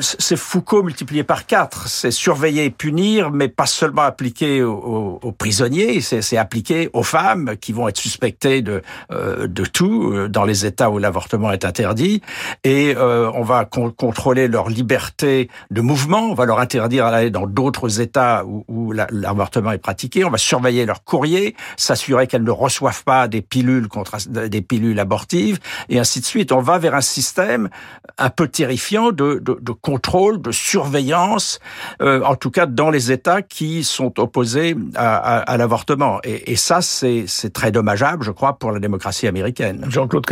c'est 0.00 0.36
Foucault 0.36 0.82
multiplié 0.82 1.24
par 1.24 1.44
quatre. 1.46 1.88
C'est 1.88 2.10
surveiller 2.10 2.64
et 2.64 2.70
punir, 2.70 3.30
mais 3.30 3.48
pas 3.48 3.66
seulement 3.66 4.02
appliqué 4.02 4.62
aux, 4.62 5.18
aux 5.22 5.32
prisonniers. 5.32 6.00
C'est 6.00 6.36
appliqué 6.38 6.88
aux 6.94 7.02
femmes 7.02 7.56
qui 7.60 7.72
vont 7.72 7.88
être 7.88 7.98
suspectées 7.98 8.62
de, 8.62 8.82
de 9.10 9.64
tout 9.64 10.28
dans 10.38 10.44
les 10.44 10.66
États 10.66 10.88
où 10.88 10.98
l'avortement 10.98 11.50
est 11.50 11.64
interdit, 11.64 12.22
et 12.62 12.94
euh, 12.96 13.28
on 13.34 13.42
va 13.42 13.64
con 13.64 13.90
contrôler 13.90 14.46
leur 14.46 14.68
liberté 14.68 15.50
de 15.72 15.80
mouvement, 15.80 16.30
on 16.30 16.34
va 16.34 16.44
leur 16.44 16.60
interdire 16.60 17.10
d'aller 17.10 17.30
dans 17.30 17.48
d'autres 17.48 18.00
États 18.00 18.44
où, 18.46 18.92
l'avortement 18.92 19.72
est 19.72 19.78
pratiqué, 19.78 20.24
on 20.24 20.30
va 20.30 20.38
surveiller 20.38 20.86
leur 20.86 21.02
courrier, 21.02 21.56
s'assurer 21.76 22.28
qu'elles 22.28 22.44
ne 22.44 22.52
reçoivent 22.52 23.02
pas 23.02 23.26
des 23.26 23.42
pilules 23.42 23.88
des 24.28 24.62
pilules 24.62 25.00
abortives, 25.00 25.58
et 25.88 25.98
ainsi 25.98 26.20
de 26.20 26.24
suite. 26.24 26.52
On 26.52 26.60
va 26.60 26.78
vers 26.78 26.94
un 26.94 27.00
système 27.00 27.68
un 28.16 28.30
peu 28.30 28.46
terrifiant 28.46 29.10
de, 29.10 29.42
contrôle, 29.82 30.40
de 30.40 30.52
surveillance, 30.52 31.58
euh, 32.00 32.22
en 32.22 32.36
tout 32.36 32.52
cas 32.52 32.66
dans 32.66 32.90
les 32.90 33.10
États 33.10 33.42
qui 33.42 33.82
sont 33.82 34.20
opposés 34.20 34.76
à 34.94 35.56
l'avortement. 35.58 36.20
Et, 36.22 36.52
et 36.52 36.56
ça, 36.56 36.80
c'est 36.80 37.52
très 37.52 37.72
dommageable, 37.72 38.22
je 38.22 38.30
crois, 38.30 38.56
pour 38.56 38.70
la 38.70 38.78
démocratie 38.78 39.26
américaine. 39.26 39.84
Jean-Claude 39.88 40.27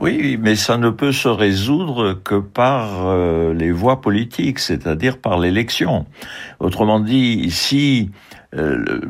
Oui, 0.00 0.38
mais 0.40 0.56
ça 0.56 0.78
ne 0.78 0.90
peut 0.90 1.12
se 1.12 1.28
résoudre 1.28 2.14
que 2.14 2.36
par 2.36 3.06
euh, 3.06 3.52
les 3.52 3.70
voies 3.70 4.00
politiques, 4.00 4.58
c'est-à-dire 4.58 5.18
par 5.18 5.38
l'élection. 5.38 6.06
Autrement 6.58 7.00
dit, 7.00 7.50
si 7.50 8.10
euh, 8.56 9.00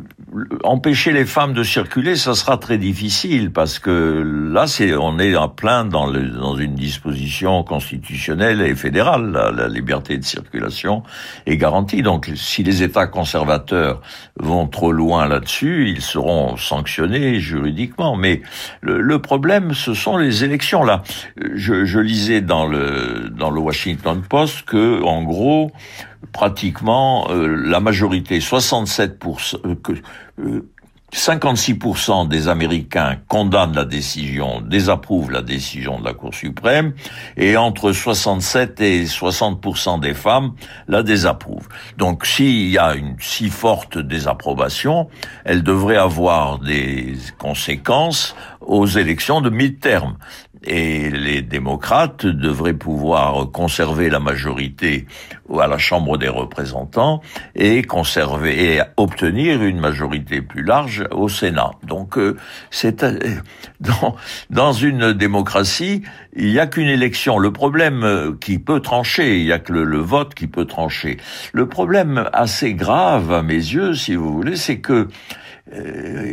empêcher 0.64 1.12
les 1.12 1.24
femmes 1.24 1.54
de 1.54 1.62
circuler, 1.62 2.14
ça 2.16 2.34
sera 2.34 2.58
très 2.58 2.76
difficile 2.76 3.50
parce 3.50 3.78
que 3.78 4.22
là, 4.52 4.66
c'est 4.66 4.94
on 4.94 5.18
est 5.18 5.34
en 5.34 5.48
plein 5.48 5.86
dans, 5.86 6.06
le, 6.06 6.28
dans 6.28 6.56
une 6.56 6.74
disposition 6.74 7.62
constitutionnelle 7.62 8.60
et 8.60 8.74
fédérale. 8.74 9.30
La, 9.56 9.68
liberté 9.68 10.18
de 10.18 10.24
circulation 10.24 11.04
est 11.46 11.56
garantie. 11.56 12.02
Donc, 12.02 12.30
si 12.34 12.62
les 12.62 12.82
États 12.82 13.06
conservateurs 13.06 14.02
vont 14.38 14.66
trop 14.66 14.92
loin 14.92 15.26
là-dessus, 15.26 15.88
ils 15.88 16.02
seront 16.02 16.56
sanctionnés 16.58 17.40
juridiquement. 17.40 18.16
Mais 18.16 18.42
le, 18.82 19.00
le, 19.00 19.22
problème, 19.22 19.72
ce 19.72 19.94
sont 19.94 20.18
les 20.18 20.44
élections. 20.44 20.82
Là, 20.82 21.02
je, 21.54 21.86
je 21.86 21.98
lisais 21.98 22.42
dans 22.42 22.66
le 22.66 23.30
dans 23.30 23.50
le 23.50 23.60
Washington 23.60 24.22
Post 24.28 24.66
que, 24.66 25.02
en 25.02 25.22
gros, 25.22 25.72
pratiquement 26.32 27.28
euh, 27.30 27.46
la 27.46 27.80
majorité, 27.80 28.38
67%, 28.38 29.56
euh, 29.64 29.74
que, 29.82 29.92
euh, 30.40 30.68
56% 31.12 32.28
des 32.28 32.48
Américains 32.48 33.16
condamnent 33.26 33.74
la 33.74 33.84
décision, 33.84 34.60
désapprouvent 34.60 35.30
la 35.30 35.42
décision 35.42 35.98
de 35.98 36.04
la 36.04 36.14
Cour 36.14 36.34
suprême, 36.34 36.92
et 37.36 37.56
entre 37.56 37.92
67 37.92 38.80
et 38.80 39.04
60% 39.06 40.00
des 40.00 40.14
femmes 40.14 40.52
la 40.86 41.02
désapprouvent. 41.02 41.68
Donc 41.96 42.26
s'il 42.26 42.68
y 42.68 42.78
a 42.78 42.94
une 42.94 43.16
si 43.18 43.48
forte 43.48 43.98
désapprobation, 43.98 45.08
elle 45.44 45.62
devrait 45.62 45.96
avoir 45.96 46.60
des 46.60 47.14
conséquences 47.38 48.36
aux 48.60 48.86
élections 48.86 49.40
de 49.40 49.50
mi-terme. 49.50 50.16
Et 50.64 51.08
les 51.10 51.42
démocrates 51.42 52.26
devraient 52.26 52.74
pouvoir 52.74 53.50
conserver 53.50 54.10
la 54.10 54.20
majorité 54.20 55.06
à 55.58 55.66
la 55.66 55.78
Chambre 55.78 56.18
des 56.18 56.28
représentants 56.28 57.22
et 57.54 57.82
conserver 57.82 58.74
et 58.74 58.82
obtenir 58.96 59.62
une 59.62 59.80
majorité 59.80 60.42
plus 60.42 60.62
large 60.62 61.04
au 61.10 61.28
Sénat. 61.28 61.70
Donc 61.82 62.18
euh, 62.18 62.36
c'est 62.70 63.02
euh, 63.02 63.18
dans 64.50 64.72
une 64.72 65.12
démocratie, 65.12 66.02
il 66.36 66.46
n'y 66.52 66.58
a 66.58 66.66
qu'une 66.66 66.88
élection. 66.88 67.38
Le 67.38 67.52
problème 67.52 68.04
euh, 68.04 68.32
qui 68.40 68.58
peut 68.58 68.80
trancher, 68.80 69.38
il 69.38 69.46
n'y 69.46 69.52
a 69.52 69.58
que 69.58 69.72
le, 69.72 69.98
vote 69.98 70.34
qui 70.34 70.46
peut 70.46 70.66
trancher. 70.66 71.16
Le 71.52 71.66
problème 71.66 72.28
assez 72.32 72.74
grave 72.74 73.32
à 73.32 73.42
mes 73.42 73.54
yeux, 73.54 73.94
si 73.94 74.14
vous 74.14 74.32
voulez, 74.32 74.56
c'est 74.56 74.78
que 74.78 75.08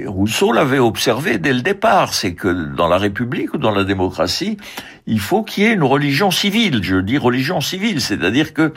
Rousseau 0.08 0.51
l'avait 0.51 0.79
observé 0.79 1.38
dès 1.38 1.53
le 1.53 1.62
départ, 1.62 2.13
c'est 2.13 2.34
que 2.34 2.48
dans 2.75 2.88
la 2.88 2.98
République 2.98 3.53
ou 3.53 3.58
dans 3.58 3.72
la 3.72 3.84
démocratie, 3.84 4.58
il 5.06 5.20
faut 5.20 5.44
qu'il 5.44 5.63
y 5.63 5.67
ait 5.67 5.74
une 5.74 5.84
religion 5.84 6.32
civile. 6.32 6.84
Je 6.84 6.98
dis 6.98 7.17
religion 7.17 7.62
civile, 7.62 8.01
c'est-à-dire 8.01 8.53
que 8.53 8.74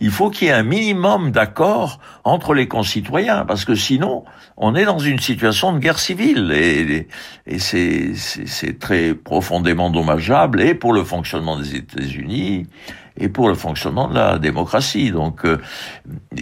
il 0.00 0.10
faut 0.10 0.30
qu'il 0.30 0.48
y 0.48 0.50
ait 0.50 0.54
un 0.54 0.62
minimum 0.62 1.30
d'accord 1.30 1.98
entre 2.22 2.54
les 2.54 2.68
concitoyens, 2.68 3.44
parce 3.44 3.64
que 3.64 3.74
sinon, 3.74 4.24
on 4.56 4.74
est 4.76 4.84
dans 4.84 4.98
une 4.98 5.18
situation 5.18 5.72
de 5.72 5.78
guerre 5.78 5.98
civile, 5.98 6.52
et, 6.54 7.08
et 7.46 7.58
c'est 7.58 8.78
très 8.78 9.14
profondément 9.14 9.90
dommageable, 9.90 10.62
et 10.62 10.74
pour 10.74 10.92
le 10.92 11.02
fonctionnement 11.02 11.58
des 11.58 11.74
États-Unis, 11.74 12.66
et 13.18 13.28
pour 13.28 13.48
le 13.48 13.54
fonctionnement 13.54 14.08
de 14.08 14.14
la 14.14 14.38
démocratie. 14.38 15.10
Donc 15.10 15.44
euh, 15.44 15.60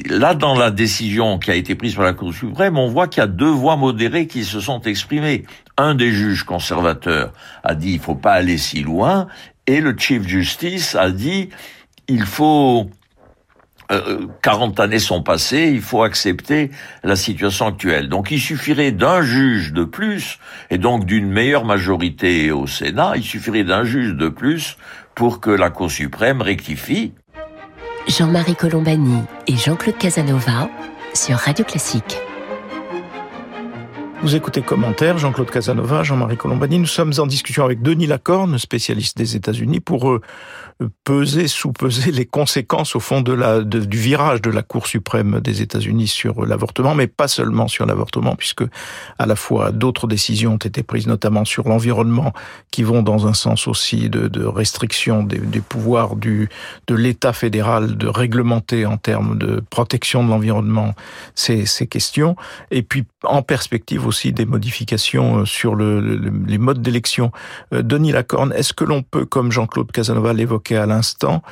là, 0.07 0.35
dans 0.35 0.55
la 0.55 0.71
décision 0.71 1.39
qui 1.39 1.51
a 1.51 1.55
été 1.55 1.75
prise 1.75 1.95
par 1.95 2.05
la 2.05 2.13
Cour 2.13 2.33
suprême, 2.33 2.79
on 2.79 2.89
voit 2.89 3.09
qu'il 3.09 3.21
y 3.21 3.25
a 3.25 3.29
deux 3.29 3.51
voix 3.51 3.77
modérées 3.77 4.27
qui 4.27 4.45
se 4.45 4.61
sont 4.61 4.81
exprimées. 4.83 5.45
Un 5.77 5.95
des 5.95 6.13
juges 6.13 6.45
conservateurs 6.45 7.33
a 7.63 7.75
dit 7.75 7.93
il 7.93 8.01
faut 8.01 8.15
pas 8.15 8.33
aller 8.33 8.59
si 8.59 8.83
loin, 8.83 9.27
et 9.67 9.81
le 9.81 9.97
Chief 9.97 10.27
Justice 10.27 10.95
a 10.95 11.11
dit 11.11 11.51
il 12.09 12.25
faut 12.25 12.91
40 14.43 14.79
euh, 14.79 14.83
années 14.83 14.99
sont 14.99 15.23
passées, 15.23 15.71
il 15.73 15.81
faut 15.81 16.03
accepter 16.03 16.71
la 17.03 17.17
situation 17.17 17.67
actuelle. 17.67 18.09
Donc 18.09 18.31
il 18.31 18.41
suffirait 18.41 18.93
d'un 18.93 19.23
juge 19.23 19.73
de 19.73 19.85
plus, 19.85 20.39
et 20.71 20.79
donc 20.79 21.05
d'une 21.05 21.29
meilleure 21.29 21.65
majorité 21.65 22.51
au 22.53 22.67
Sénat, 22.67 23.13
il 23.17 23.25
suffirait 23.25 23.65
d'un 23.65 23.85
juge 23.85 24.15
de 24.15 24.29
plus 24.29 24.77
pour 25.15 25.41
que 25.41 25.51
la 25.51 25.71
Cour 25.71 25.91
suprême 25.91 26.43
rectifie. 26.43 27.13
Jean-Marie 28.09 28.57
Colombani 28.57 29.23
et 29.47 29.57
Jean-Claude 29.57 29.99
Casanova 29.99 30.69
sur 31.15 31.37
Radio 31.37 31.65
Classique. 31.65 32.19
Vous 34.23 34.37
écoutez 34.37 34.63
Commentaire, 34.63 35.19
Jean-Claude 35.19 35.51
Casanova, 35.51 36.05
Jean-Marie 36.05 36.37
Colombani. 36.37 36.79
Nous 36.79 36.87
sommes 36.87 37.13
en 37.19 37.27
discussion 37.27 37.65
avec 37.65 37.83
Denis 37.83 38.07
Lacorne, 38.07 38.57
spécialiste 38.57 39.19
des 39.19 39.35
États-Unis, 39.35 39.81
pour 39.81 40.11
euh, 40.11 40.21
peser, 41.05 41.49
sous-peser 41.49 42.11
les 42.13 42.27
conséquences 42.27 42.97
au 42.97 43.01
fond 43.01 43.21
de 43.21 43.33
la, 43.33 43.63
du 43.63 43.99
virage 43.99 44.43
de 44.43 44.51
la 44.51 44.63
Cour 44.63 44.87
suprême 44.87 45.41
des 45.41 45.63
États-Unis 45.63 46.09
sur 46.09 46.47
l'avortement, 46.47 46.95
mais 46.95 47.07
pas 47.07 47.29
seulement 47.29 47.69
sur 47.69 47.87
l'avortement, 47.87 48.37
puisque 48.37 48.65
à 49.19 49.27
la 49.27 49.37
fois 49.37 49.73
d'autres 49.73 50.07
décisions 50.07 50.55
ont 50.55 50.57
été 50.57 50.83
prises, 50.83 51.07
notamment 51.07 51.45
sur 51.45 51.69
l'environnement, 51.69 52.33
qui 52.71 52.83
vont 52.83 53.03
dans 53.03 53.27
un 53.27 53.35
sens 53.35 53.69
aussi 53.69 54.09
de, 54.09 54.45
restriction 54.45 55.23
des, 55.23 55.39
des, 55.39 55.61
pouvoirs 55.61 56.17
du, 56.17 56.49
de 56.87 56.95
l'État 56.95 57.33
fédéral 57.33 57.97
de 57.97 58.07
réglementer 58.07 58.87
en 58.87 58.97
termes 58.97 59.39
de 59.39 59.63
protection 59.71 60.25
de 60.25 60.31
l'environnement 60.31 60.95
ces, 61.35 61.67
ces 61.67 61.87
questions, 61.87 62.37
et 62.71 62.83
puis 62.83 63.05
en 63.25 63.43
perspective 63.43 64.07
aussi 64.07 64.33
des 64.33 64.47
modifications 64.47 65.39
euh, 65.39 65.45
sur 65.45 65.75
le, 65.75 66.01
les 66.47 66.59
modes 66.59 66.83
d'élection. 66.83 67.31
Euh, 67.73 67.83
Denis 67.83 68.13
Lacorne, 68.13 68.53
est-ce 68.53 68.73
que 68.73 68.85
l'on 68.85 69.03
peut, 69.03 69.25
comme 69.25 69.53
Jean-Claude 69.53 69.93
Casanova 69.93 70.33
l'évoquait, 70.33 70.72
à 70.77 70.87
l'instant, 70.87 71.43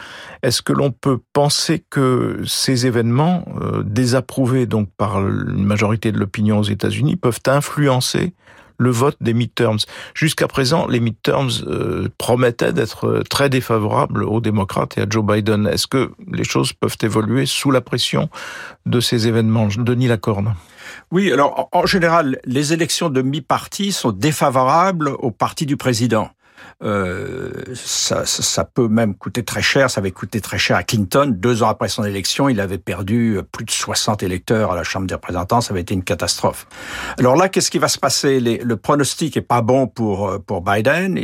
est-ce 0.42 0.62
que 0.62 0.72
l'on 0.72 0.90
peut 0.90 1.18
penser 1.32 1.84
que 1.90 2.42
ces 2.46 2.86
événements, 2.86 3.44
euh, 3.60 3.82
désapprouvés 3.84 4.66
donc 4.66 4.88
par 4.96 5.18
une 5.18 5.64
majorité 5.64 6.12
de 6.12 6.18
l'opinion 6.18 6.58
aux 6.58 6.64
États-Unis, 6.64 7.16
peuvent 7.16 7.40
influencer 7.46 8.32
le 8.78 8.90
vote 8.90 9.16
des 9.20 9.34
midterms? 9.34 9.78
Jusqu'à 10.14 10.48
présent, 10.48 10.86
les 10.86 11.00
midterms 11.00 11.50
euh, 11.66 12.08
promettaient 12.18 12.72
d'être 12.72 13.22
très 13.28 13.50
défavorables 13.50 14.24
aux 14.24 14.40
démocrates 14.40 14.96
et 14.96 15.02
à 15.02 15.06
Joe 15.08 15.24
Biden. 15.24 15.66
Est-ce 15.66 15.86
que 15.86 16.10
les 16.30 16.44
choses 16.44 16.72
peuvent 16.72 16.96
évoluer 17.02 17.46
sous 17.46 17.70
la 17.70 17.80
pression 17.80 18.30
de 18.86 19.00
ces 19.00 19.28
événements? 19.28 19.68
Denis 19.76 20.08
Lacorne. 20.08 20.54
Oui, 21.10 21.32
alors 21.32 21.68
en 21.72 21.86
général, 21.86 22.40
les 22.44 22.72
élections 22.72 23.10
de 23.10 23.22
mi-parti 23.22 23.92
sont 23.92 24.12
défavorables 24.12 25.08
au 25.18 25.30
parti 25.30 25.66
du 25.66 25.76
président. 25.76 26.30
Euh, 26.82 27.50
ça, 27.74 28.64
peut 28.64 28.88
même 28.88 29.14
coûter 29.14 29.44
très 29.44 29.62
cher. 29.62 29.90
Ça 29.90 30.00
avait 30.00 30.10
coûté 30.10 30.40
très 30.40 30.58
cher 30.58 30.76
à 30.76 30.82
Clinton. 30.82 31.32
Deux 31.34 31.62
ans 31.62 31.68
après 31.68 31.88
son 31.88 32.04
élection, 32.04 32.48
il 32.48 32.60
avait 32.60 32.78
perdu 32.78 33.38
plus 33.52 33.64
de 33.64 33.70
60 33.70 34.22
électeurs 34.22 34.72
à 34.72 34.76
la 34.76 34.84
Chambre 34.84 35.06
des 35.06 35.14
représentants. 35.14 35.60
Ça 35.60 35.72
avait 35.72 35.82
été 35.82 35.94
une 35.94 36.04
catastrophe. 36.04 36.66
Alors 37.18 37.36
là, 37.36 37.48
qu'est-ce 37.48 37.70
qui 37.70 37.78
va 37.78 37.88
se 37.88 37.98
passer? 37.98 38.40
Le 38.40 38.76
pronostic 38.76 39.36
est 39.36 39.42
pas 39.42 39.62
bon 39.62 39.86
pour 39.86 40.28
euh, 40.28 40.38
pour 40.38 40.62
Biden. 40.62 41.18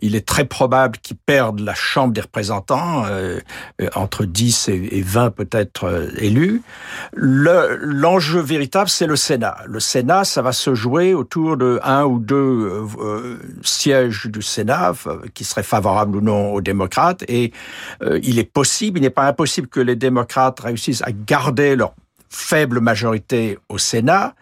Il 0.00 0.16
est 0.16 0.26
très 0.26 0.44
probable 0.44 0.98
qu'il 0.98 1.16
perde 1.16 1.60
la 1.60 1.74
Chambre 1.74 2.12
des 2.12 2.20
représentants, 2.20 3.04
euh, 3.06 3.38
euh 3.80 3.88
entre 3.94 4.24
10 4.24 4.68
et, 4.68 5.02
20 5.02 5.30
peut-être 5.30 5.84
euh, 5.84 6.08
élus. 6.18 6.62
L'enjeu 7.14 8.40
véritable, 8.40 8.88
c'est 8.88 9.06
le 9.06 9.16
Sénat. 9.16 9.56
Le 9.66 9.80
Sénat, 9.80 10.24
ça 10.24 10.42
va 10.42 10.52
se 10.52 10.74
jouer 10.74 11.14
autour 11.14 11.56
de 11.56 11.80
un 11.82 12.04
ou 12.04 12.18
deux 12.18 12.86
sièges 13.62 14.26
du 14.26 14.42
Sénat 14.42 14.75
euh, 15.06 15.16
qui 15.34 15.44
serait 15.44 15.62
favorable 15.62 16.16
ou 16.16 16.20
non 16.20 16.52
aux 16.52 16.60
démocrates. 16.60 17.24
Et 17.28 17.52
euh, 18.02 18.18
il 18.22 18.38
est 18.38 18.50
possible, 18.50 18.98
il 18.98 19.02
n'est 19.02 19.10
pas 19.10 19.26
impossible 19.26 19.68
que 19.68 19.80
les 19.80 19.96
démocrates 19.96 20.60
réussissent 20.60 21.02
à 21.02 21.12
garder 21.12 21.76
leur 21.76 21.92
faible 22.28 22.80
majorité 22.80 23.58
au 23.68 23.78
Sénat, 23.78 24.34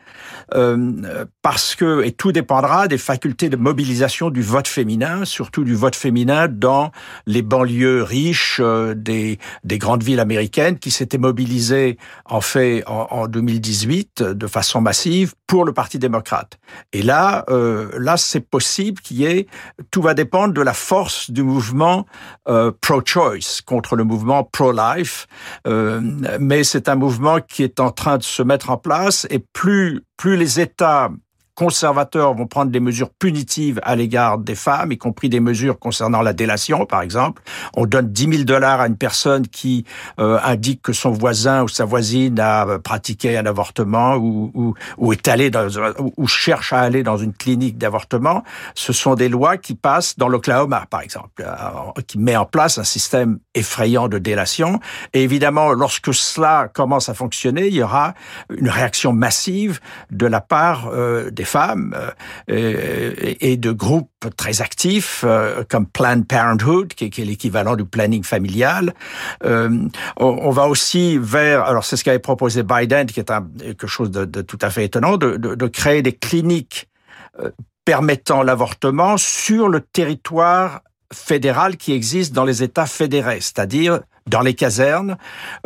euh, 0.54 1.24
parce 1.42 1.74
que, 1.74 2.02
et 2.04 2.12
tout 2.12 2.32
dépendra 2.32 2.88
des 2.88 2.98
facultés 2.98 3.48
de 3.48 3.56
mobilisation 3.56 4.30
du 4.30 4.42
vote 4.42 4.68
féminin, 4.68 5.24
surtout 5.24 5.64
du 5.64 5.74
vote 5.74 5.96
féminin 5.96 6.48
dans 6.48 6.90
les 7.26 7.42
banlieues 7.42 8.02
riches 8.02 8.60
euh, 8.60 8.94
des, 8.94 9.38
des 9.64 9.78
grandes 9.78 10.02
villes 10.02 10.20
américaines 10.20 10.78
qui 10.78 10.90
s'étaient 10.90 11.18
mobilisées 11.18 11.98
en 12.24 12.40
fait 12.40 12.84
en, 12.86 13.08
en, 13.10 13.26
2018 13.26 14.22
de 14.22 14.46
façon 14.46 14.80
massive 14.80 15.34
pour 15.46 15.64
le 15.64 15.72
Parti 15.72 15.98
démocrate. 15.98 16.58
Et 16.92 17.02
là, 17.02 17.44
euh, 17.48 17.90
là 17.98 18.16
c'est 18.16 18.40
possible 18.40 19.00
qu'il 19.00 19.18
y 19.18 19.24
ait, 19.24 19.46
tout 19.90 20.02
va 20.02 20.14
dépendre 20.14 20.54
de 20.54 20.62
la 20.62 20.74
force 20.74 21.30
du 21.30 21.42
mouvement 21.42 22.06
euh, 22.48 22.72
pro-choice 22.80 23.60
contre 23.64 23.96
le 23.96 24.04
mouvement 24.04 24.44
pro-life, 24.44 25.26
euh, 25.66 26.00
mais 26.40 26.64
c'est 26.64 26.88
un 26.88 26.96
mouvement 26.96 27.40
qui 27.40 27.62
est 27.62 27.73
en 27.80 27.90
train 27.90 28.18
de 28.18 28.22
se 28.22 28.42
mettre 28.42 28.70
en 28.70 28.76
place 28.76 29.26
et 29.30 29.38
plus 29.38 30.02
plus 30.16 30.36
les 30.36 30.60
États 30.60 31.10
conservateurs 31.54 32.34
vont 32.34 32.46
prendre 32.46 32.70
des 32.70 32.80
mesures 32.80 33.10
punitives 33.10 33.80
à 33.84 33.94
l'égard 33.94 34.38
des 34.38 34.54
femmes, 34.54 34.92
y 34.92 34.98
compris 34.98 35.28
des 35.28 35.40
mesures 35.40 35.78
concernant 35.78 36.20
la 36.20 36.32
délation, 36.32 36.84
par 36.86 37.02
exemple. 37.02 37.42
On 37.74 37.86
donne 37.86 38.08
10 38.08 38.30
000 38.30 38.44
dollars 38.44 38.80
à 38.80 38.86
une 38.86 38.96
personne 38.96 39.46
qui 39.46 39.84
euh, 40.18 40.38
indique 40.42 40.82
que 40.82 40.92
son 40.92 41.10
voisin 41.10 41.62
ou 41.62 41.68
sa 41.68 41.84
voisine 41.84 42.40
a 42.40 42.66
euh, 42.66 42.78
pratiqué 42.78 43.38
un 43.38 43.46
avortement 43.46 44.16
ou, 44.16 44.50
ou, 44.54 44.74
ou 44.98 45.12
est 45.12 45.28
allé 45.28 45.50
dans, 45.50 45.68
ou 46.16 46.26
cherche 46.26 46.72
à 46.72 46.80
aller 46.80 47.02
dans 47.02 47.16
une 47.16 47.32
clinique 47.32 47.78
d'avortement. 47.78 48.42
Ce 48.74 48.92
sont 48.92 49.14
des 49.14 49.28
lois 49.28 49.56
qui 49.56 49.74
passent 49.74 50.18
dans 50.18 50.28
l'Oklahoma, 50.28 50.86
par 50.90 51.02
exemple, 51.02 51.30
euh, 51.40 52.02
qui 52.06 52.18
met 52.18 52.36
en 52.36 52.46
place 52.46 52.78
un 52.78 52.84
système 52.84 53.38
effrayant 53.54 54.08
de 54.08 54.18
délation. 54.18 54.80
Et 55.12 55.22
évidemment, 55.22 55.72
lorsque 55.72 56.12
cela 56.12 56.68
commence 56.72 57.08
à 57.08 57.14
fonctionner, 57.14 57.68
il 57.68 57.74
y 57.74 57.82
aura 57.82 58.14
une 58.50 58.68
réaction 58.68 59.12
massive 59.12 59.80
de 60.10 60.26
la 60.26 60.40
part 60.40 60.90
des 61.30 61.43
femmes 61.44 61.94
euh, 62.50 63.12
et 63.40 63.56
de 63.56 63.72
groupes 63.72 64.10
très 64.36 64.62
actifs 64.62 65.22
euh, 65.24 65.64
comme 65.68 65.86
Planned 65.86 66.26
Parenthood, 66.26 66.94
qui 66.94 67.04
est, 67.04 67.24
l'équivalent 67.24 67.76
du 67.76 67.84
planning 67.84 68.24
familial. 68.24 68.94
Euh, 69.44 69.88
on, 70.16 70.50
va 70.50 70.68
aussi 70.68 71.18
vers, 71.18 71.64
alors 71.64 71.84
c'est 71.84 71.96
ce 71.96 72.04
qu'avait 72.04 72.18
proposé 72.18 72.62
Biden, 72.62 73.06
qui 73.06 73.20
est 73.20 73.32
quelque 73.58 73.86
chose 73.86 74.10
de, 74.10 74.42
tout 74.42 74.58
à 74.60 74.70
fait 74.70 74.84
étonnant, 74.84 75.16
de 75.16 75.66
créer 75.66 76.02
des 76.02 76.12
cliniques 76.12 76.88
permettant 77.84 78.42
l'avortement 78.42 79.16
sur 79.16 79.68
le 79.68 79.80
territoire 79.80 80.80
fédéral 81.12 81.76
qui 81.76 81.92
existe 81.92 82.32
dans 82.32 82.44
les 82.44 82.62
États 82.62 82.86
fédérés, 82.86 83.40
c'est-à-dire 83.40 84.00
dans 84.26 84.40
les 84.40 84.54
casernes, 84.54 85.16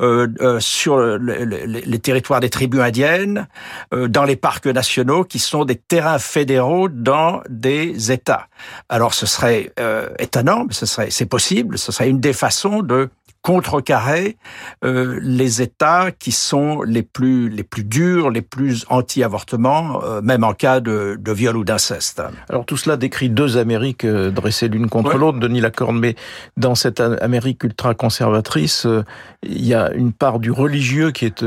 euh, 0.00 0.26
euh, 0.40 0.60
sur 0.60 0.98
les 0.98 1.98
territoires 2.00 2.40
des 2.40 2.50
tribus 2.50 2.80
indiennes, 2.80 3.46
euh, 3.94 4.08
dans 4.08 4.24
les 4.24 4.36
parcs 4.36 4.66
nationaux, 4.66 5.24
qui 5.24 5.38
sont 5.38 5.64
des 5.64 5.76
terrains 5.76 6.18
fédéraux 6.18 6.88
dans 6.88 7.40
des 7.48 8.10
États. 8.10 8.48
Alors 8.88 9.14
ce 9.14 9.26
serait 9.26 9.72
étonnant, 10.18 10.64
mais 10.66 10.74
ce 10.74 10.86
serait, 10.86 11.10
c'est 11.10 11.26
possible, 11.26 11.78
ce 11.78 11.92
serait 11.92 12.08
une 12.08 12.20
des 12.20 12.32
façons 12.32 12.82
de 12.82 13.10
contrecarrer 13.48 14.36
euh, 14.84 15.18
les 15.22 15.62
États 15.62 16.10
qui 16.10 16.32
sont 16.32 16.82
les 16.82 17.02
plus 17.02 17.48
les 17.48 17.62
plus 17.62 17.82
durs, 17.82 18.28
les 18.30 18.42
plus 18.42 18.84
anti-avortement, 18.90 20.04
euh, 20.04 20.20
même 20.20 20.44
en 20.44 20.52
cas 20.52 20.80
de, 20.80 21.16
de 21.18 21.32
viol 21.32 21.56
ou 21.56 21.64
d'inceste. 21.64 22.20
Alors 22.50 22.66
tout 22.66 22.76
cela 22.76 22.98
décrit 22.98 23.30
deux 23.30 23.56
Amériques 23.56 24.04
euh, 24.04 24.30
dressées 24.30 24.68
l'une 24.68 24.90
contre 24.90 25.16
l'autre, 25.16 25.38
Denis 25.38 25.62
Lacorne, 25.62 25.98
mais 25.98 26.14
dans 26.58 26.74
cette 26.74 27.00
Amérique 27.00 27.64
ultra-conservatrice, 27.64 28.86
il 29.42 29.66
y 29.66 29.72
a 29.72 29.92
une 29.94 30.12
part 30.12 30.40
du 30.40 30.50
religieux 30.50 31.10
qui 31.10 31.24
est 31.24 31.42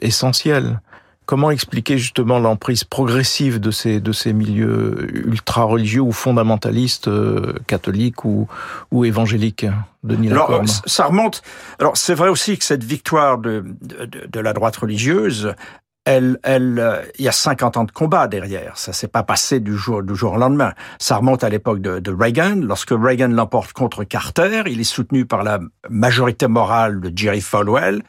essentielle. 0.00 0.80
Comment 1.28 1.50
expliquer 1.50 1.98
justement 1.98 2.38
l'emprise 2.38 2.84
progressive 2.84 3.60
de 3.60 3.70
ces, 3.70 4.00
de 4.00 4.12
ces 4.12 4.32
milieux 4.32 5.14
ultra-religieux 5.26 6.00
ou 6.00 6.10
fondamentalistes, 6.10 7.08
euh, 7.08 7.52
catholiques 7.66 8.24
ou, 8.24 8.48
ou 8.92 9.04
évangéliques 9.04 9.66
Denis 10.02 10.30
Alors, 10.30 10.62
ça 10.86 11.04
remonte. 11.04 11.42
Alors, 11.80 11.98
c'est 11.98 12.14
vrai 12.14 12.30
aussi 12.30 12.56
que 12.56 12.64
cette 12.64 12.82
victoire 12.82 13.36
de, 13.36 13.62
de, 13.82 14.26
de 14.26 14.40
la 14.40 14.54
droite 14.54 14.78
religieuse 14.78 15.54
elle, 16.08 16.38
elle, 16.42 16.78
euh, 16.78 17.02
il 17.18 17.26
y 17.26 17.28
a 17.28 17.32
50 17.32 17.76
ans 17.76 17.84
de 17.84 17.90
combat 17.90 18.28
derrière. 18.28 18.78
Ça 18.78 18.94
s'est 18.94 19.08
pas 19.08 19.22
passé 19.22 19.60
du 19.60 19.76
jour, 19.76 20.02
du 20.02 20.16
jour 20.16 20.32
au 20.32 20.36
lendemain. 20.38 20.72
Ça 20.98 21.16
remonte 21.16 21.44
à 21.44 21.50
l'époque 21.50 21.82
de, 21.82 21.98
de, 21.98 22.10
Reagan. 22.10 22.56
Lorsque 22.62 22.92
Reagan 22.92 23.28
l'emporte 23.28 23.74
contre 23.74 24.04
Carter, 24.04 24.62
il 24.66 24.80
est 24.80 24.84
soutenu 24.84 25.26
par 25.26 25.42
la 25.42 25.58
majorité 25.90 26.46
morale 26.46 27.02
de 27.02 27.12
Jerry 27.14 27.42
Falwell, 27.42 28.02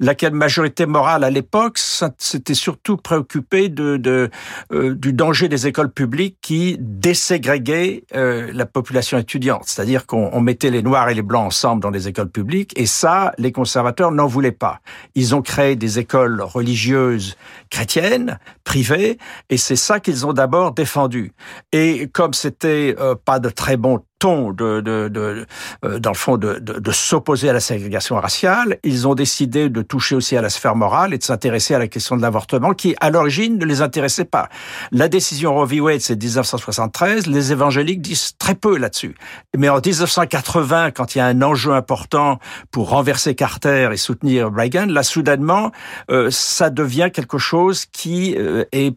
laquelle 0.00 0.34
majorité 0.34 0.86
morale 0.86 1.22
à 1.22 1.30
l'époque 1.30 1.78
s'était 1.78 2.54
surtout 2.54 2.96
préoccupée 2.96 3.68
de, 3.68 3.98
de 3.98 4.30
euh, 4.72 4.96
du 4.96 5.12
danger 5.12 5.48
des 5.48 5.68
écoles 5.68 5.92
publiques 5.92 6.38
qui 6.42 6.76
déségrégaient 6.80 8.02
euh, 8.16 8.50
la 8.52 8.66
population 8.66 9.16
étudiante. 9.16 9.62
C'est-à-dire 9.66 10.06
qu'on 10.06 10.40
mettait 10.40 10.70
les 10.70 10.82
noirs 10.82 11.08
et 11.08 11.14
les 11.14 11.22
blancs 11.22 11.46
ensemble 11.46 11.80
dans 11.82 11.90
les 11.90 12.08
écoles 12.08 12.30
publiques, 12.30 12.72
et 12.74 12.86
ça, 12.86 13.32
les 13.38 13.52
conservateurs 13.52 14.10
n'en 14.10 14.26
voulaient 14.26 14.50
pas. 14.50 14.80
Ils 15.14 15.36
ont 15.36 15.42
créé 15.42 15.76
des 15.76 16.00
écoles 16.00 16.42
religieuses 16.42 17.36
chrétienne, 17.70 18.38
privée, 18.64 19.18
et 19.50 19.56
c'est 19.56 19.76
ça 19.76 20.00
qu'ils 20.00 20.26
ont 20.26 20.32
d'abord 20.32 20.72
défendu. 20.72 21.32
Et 21.72 22.08
comme 22.08 22.34
c'était 22.34 22.94
euh, 22.98 23.14
pas 23.14 23.38
de 23.38 23.48
très 23.48 23.76
bon 24.24 24.52
de, 24.52 24.80
de, 24.80 25.08
de 25.08 25.46
euh, 25.84 25.98
dans 25.98 26.10
le 26.10 26.16
fond, 26.16 26.36
de, 26.36 26.58
de, 26.58 26.92
s'opposer 26.92 27.50
à 27.50 27.52
la 27.52 27.60
ségrégation 27.60 28.16
raciale, 28.16 28.78
ils 28.82 29.06
ont 29.06 29.14
décidé 29.14 29.68
de 29.68 29.82
toucher 29.82 30.14
aussi 30.14 30.36
à 30.36 30.42
la 30.42 30.48
sphère 30.48 30.76
morale 30.76 31.12
et 31.12 31.18
de 31.18 31.22
s'intéresser 31.22 31.74
à 31.74 31.78
la 31.78 31.88
question 31.88 32.16
de 32.16 32.22
l'avortement, 32.22 32.72
qui 32.72 32.94
à 33.00 33.10
l'origine 33.10 33.58
ne 33.58 33.64
les 33.66 33.82
intéressait 33.82 34.24
pas. 34.24 34.48
La 34.92 35.08
décision 35.08 35.54
Roe 35.54 35.66
v. 35.66 35.80
Wade, 35.80 36.00
c'est 36.00 36.20
1973. 36.20 37.26
Les 37.26 37.52
évangéliques 37.52 38.00
disent 38.00 38.32
très 38.38 38.54
peu 38.54 38.78
là-dessus. 38.78 39.14
Mais 39.56 39.68
en 39.68 39.80
1980, 39.84 40.92
quand 40.92 41.14
il 41.14 41.18
y 41.18 41.20
a 41.20 41.26
un 41.26 41.42
enjeu 41.42 41.72
important 41.72 42.38
pour 42.70 42.90
renverser 42.90 43.34
Carter 43.34 43.90
et 43.92 43.96
soutenir 43.96 44.50
Reagan, 44.52 44.86
là, 44.86 45.02
soudainement, 45.02 45.70
euh, 46.10 46.28
ça 46.30 46.70
devient 46.70 47.10
quelque 47.12 47.38
chose 47.38 47.84
qui 47.86 48.36
euh, 48.38 48.64
est 48.72 48.96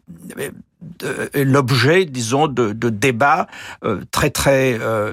l'objet, 1.34 2.04
disons, 2.04 2.46
de, 2.46 2.72
de 2.72 2.88
débats 2.88 3.46
euh, 3.84 4.02
très 4.10 4.30
très 4.30 4.78
euh, 4.80 5.12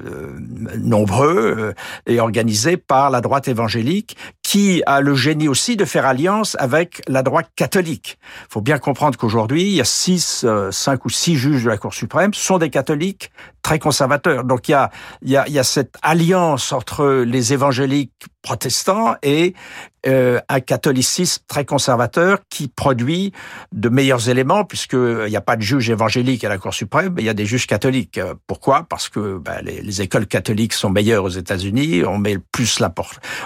nombreux 0.78 1.56
euh, 1.58 1.74
et 2.06 2.20
organisés 2.20 2.78
par 2.78 3.10
la 3.10 3.22
droite 3.22 3.48
évangélique, 3.48 4.16
qui 4.44 4.84
a 4.86 5.02
le 5.02 5.16
génie 5.16 5.48
aussi 5.48 5.76
de 5.76 5.86
faire 5.86 6.06
alliance 6.06 6.56
avec 6.60 7.02
la 7.08 7.24
droite 7.24 7.50
catholique. 7.56 8.20
Il 8.44 8.54
faut 8.54 8.62
bien 8.62 8.78
comprendre 8.78 9.18
qu'aujourd'hui, 9.18 9.64
il 9.64 9.74
y 9.74 9.82
a 9.82 9.86
six, 9.86 10.46
cinq 10.72 11.06
ou 11.06 11.10
six 11.10 11.36
juges 11.36 11.64
de 11.64 11.70
la 11.70 11.78
Cour 11.78 11.94
suprême, 11.94 12.34
sont 12.34 12.58
des 12.58 12.70
catholiques 12.70 13.32
très 13.64 13.80
conservateurs. 13.80 14.44
Donc 14.44 14.70
il 14.70 14.72
y 14.72 14.76
a, 14.76 14.92
il 15.24 15.32
y 15.32 15.38
a, 15.38 15.48
il 15.48 15.54
y 15.54 15.60
a 15.60 15.64
cette 15.64 15.96
alliance 16.04 16.72
entre 16.72 17.24
les 17.26 17.54
évangéliques 17.54 18.12
protestants 18.46 19.16
et 19.24 19.56
euh, 20.08 20.40
un 20.50 20.60
catholicisme 20.60 21.42
très 21.48 21.66
conservateur 21.66 22.38
qui 22.52 22.68
produit 22.68 23.34
de 23.72 23.90
meilleurs 23.90 24.30
éléments, 24.30 24.64
puisqu'il 24.64 25.26
n'y 25.28 25.36
a 25.36 25.42
pas 25.42 25.56
de 25.56 25.64
juge 25.64 25.90
évangélique 25.90 26.44
à 26.44 26.50
la 26.50 26.60
Cour 26.60 26.76
suprême, 26.76 27.14
mais 27.16 27.24
il 27.24 27.26
y 27.26 27.30
a 27.30 27.34
des 27.34 27.48
juges 27.48 27.66
catholiques. 27.66 28.20
Pourquoi? 28.46 28.86
Parce 28.88 29.10
que 29.10 29.40
ben, 29.40 29.62
les, 29.64 29.82
les, 29.82 30.02
écoles 30.04 30.28
catholiques 30.28 30.74
sont 30.74 30.92
meilleures 30.92 31.24
aux 31.24 31.30
États-Unis, 31.30 32.04
on 32.06 32.20
met 32.20 32.38
plus 32.38 32.80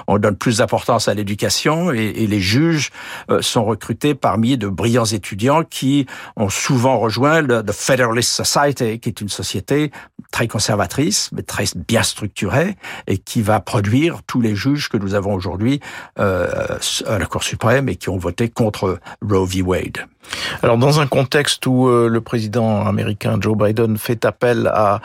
on 0.07 0.17
donne 0.17 0.35
plus 0.35 0.57
d'importance 0.57 1.07
à 1.07 1.13
l'éducation, 1.13 1.91
et, 1.91 2.27
les 2.27 2.39
juges 2.41 2.91
euh, 3.31 3.41
sont 3.41 3.63
recrutés 3.63 4.13
parmi 4.13 4.57
de 4.57 4.67
brillants 4.67 5.05
étudiants 5.05 5.63
qui 5.63 6.05
ont 6.35 6.49
souvent 6.49 6.99
rejoint 6.99 7.41
le 7.41 7.63
Federalist 7.71 8.31
Society, 8.31 8.99
qui 8.99 9.09
est 9.09 9.21
une 9.21 9.29
société 9.29 9.91
très 10.31 10.47
conservatrice, 10.47 11.29
mais 11.31 11.41
très 11.41 11.65
bien 11.75 12.03
structurée, 12.03 12.75
et 13.07 13.17
qui 13.17 13.41
va 13.41 13.59
produire 13.59 14.21
tous 14.27 14.41
les 14.41 14.55
juges 14.55 14.88
que 14.89 14.97
nous 14.97 15.13
avons 15.13 15.33
aujourd'hui 15.33 15.79
euh, 16.19 16.47
à 17.05 17.17
la 17.17 17.25
Cour 17.25 17.43
suprême 17.43 17.89
et 17.89 17.95
qui 17.95 18.09
ont 18.09 18.17
voté 18.17 18.49
contre 18.49 18.99
Roe 19.21 19.45
v. 19.45 19.61
Wade. 19.61 20.05
Alors, 20.61 20.77
dans 20.77 20.99
un 20.99 21.07
contexte 21.07 21.65
où 21.65 21.87
euh, 21.87 22.07
le 22.07 22.21
président 22.21 22.85
américain 22.85 23.37
Joe 23.39 23.57
Biden 23.57 23.97
fait 23.97 24.25
appel 24.25 24.67
à 24.67 25.01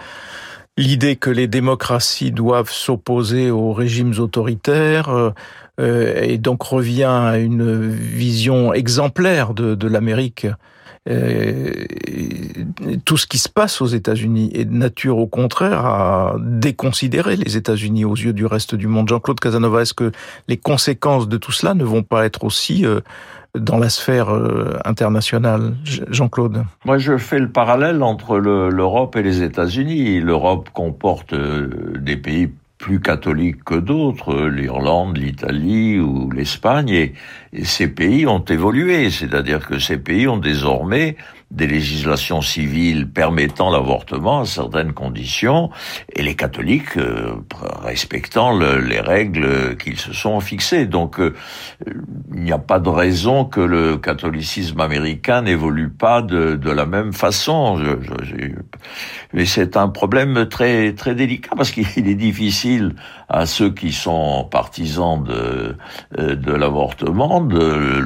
l'idée 0.77 1.17
que 1.17 1.31
les 1.31 1.47
démocraties 1.47 2.33
doivent 2.33 2.71
s'opposer 2.71 3.51
aux 3.51 3.73
régimes 3.73 4.15
autoritaires, 4.19 5.09
euh, 5.09 5.31
et 5.79 6.39
donc 6.39 6.63
revient 6.63 7.03
à 7.05 7.39
une 7.39 7.89
vision 7.91 8.73
exemplaire 8.73 9.55
de, 9.55 9.75
de 9.75 9.89
l'Amérique 9.89 10.47
euh, 11.07 11.85
tout 13.05 13.19
ce 13.19 13.27
qui 13.27 13.37
se 13.37 13.49
passe 13.49 13.83
aux 13.83 13.87
États-Unis 13.87 14.51
est 14.55 14.65
de 14.65 14.73
nature, 14.73 15.19
au 15.19 15.27
contraire, 15.27 15.85
à 15.85 16.37
déconsidérer 16.41 17.37
les 17.37 17.57
États-Unis 17.57 18.07
aux 18.07 18.15
yeux 18.15 18.33
du 18.33 18.47
reste 18.47 18.75
du 18.75 18.87
monde. 18.87 19.09
Jean-Claude 19.09 19.39
Casanova, 19.39 19.83
est-ce 19.83 19.93
que 19.93 20.13
les 20.49 20.57
conséquences 20.57 21.29
de 21.29 21.37
tout 21.37 21.53
cela 21.53 21.75
ne 21.75 21.85
vont 21.85 22.03
pas 22.03 22.25
être 22.25 22.45
aussi 22.45 22.87
euh, 22.87 23.01
dans 23.55 23.77
la 23.77 23.91
sphère 23.91 24.35
euh, 24.35 24.79
internationale, 24.87 25.75
Jean-Claude? 25.85 26.65
Moi, 26.87 26.97
je 26.97 27.19
fais 27.19 27.39
le 27.39 27.51
parallèle 27.51 28.03
entre 28.03 28.39
l'Europe 28.39 29.17
et 29.17 29.23
les 29.23 29.43
États-Unis. 29.43 30.21
L'Europe 30.21 30.71
comporte 30.73 31.35
des 31.35 32.17
pays 32.17 32.51
plus 32.85 33.01
catholiques 33.01 33.65
que 33.65 33.77
d'autres, 33.77 34.47
l'Irlande, 34.47 35.17
l'Italie 35.17 35.99
ou 35.99 36.31
l'Espagne, 36.31 36.91
et, 36.91 37.15
ces 37.63 37.89
pays 37.89 38.27
ont 38.27 38.45
évolué, 38.45 39.11
c'est-à-dire 39.11 39.67
que 39.67 39.79
ces 39.79 39.97
pays 39.97 40.29
ont 40.29 40.37
désormais 40.37 41.17
des 41.55 41.67
législations 41.67 42.43
civiles 42.43 43.09
permettant 43.09 43.71
l'avortement 43.71 44.41
à 44.41 44.45
certaines 44.45 44.93
conditions, 44.93 45.71
et 46.15 46.23
les 46.23 46.35
catholiques 46.35 46.97
euh, 46.97 47.37
respectant 47.83 48.59
les 48.59 49.01
règles 49.01 49.77
qu'ils 49.77 49.99
se 49.99 50.13
sont 50.13 50.41
fixées. 50.41 50.87
Donc 50.87 51.21
euh, 51.21 51.35
il 52.35 52.43
n'y 52.43 52.53
a 52.53 52.59
pas 52.59 52.81
de 52.81 52.89
raison 52.89 53.45
que 53.45 53.61
le 53.61 53.97
catholicisme 53.99 54.81
américain 54.81 55.43
n'évolue 55.43 55.91
pas 55.91 56.23
de, 56.23 56.59
la 56.71 56.87
même 56.87 57.13
façon. 57.13 57.81
mais 59.33 59.45
c'est 59.45 59.77
un 59.77 59.89
problème 59.89 60.47
très 60.49 60.93
très 60.93 61.15
délicat 61.15 61.53
parce 61.57 61.71
qu'il 61.71 62.09
est 62.09 62.15
difficile 62.15 62.95
à 63.29 63.47
ceux 63.47 63.71
qui 63.71 63.93
sont 63.93 64.49
partisans 64.51 65.23
de, 65.23 65.77
euh, 66.19 66.35
de 66.35 66.53
l'avortement 66.53 67.41
de 67.41 68.03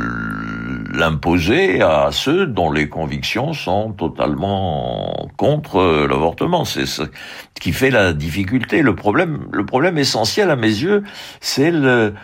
l'imposer 0.92 1.82
à 1.82 2.10
ceux 2.12 2.46
dont 2.46 2.70
les 2.70 2.88
convictions 2.88 3.52
sont 3.52 3.92
totalement 3.92 5.28
contre 5.36 6.06
l'avortement. 6.08 6.64
C'est 6.64 6.86
ce 6.86 7.02
qui 7.60 7.72
fait 7.72 7.90
la 7.90 8.12
difficulté. 8.12 8.82
Le 8.82 8.94
problème, 8.94 9.46
le 9.52 9.64
problème 9.66 9.98
essentiel 9.98 10.50
à 10.50 10.56
mes 10.56 10.66
yeux, 10.66 11.04
c'est 11.40 11.70
le, 11.70 12.14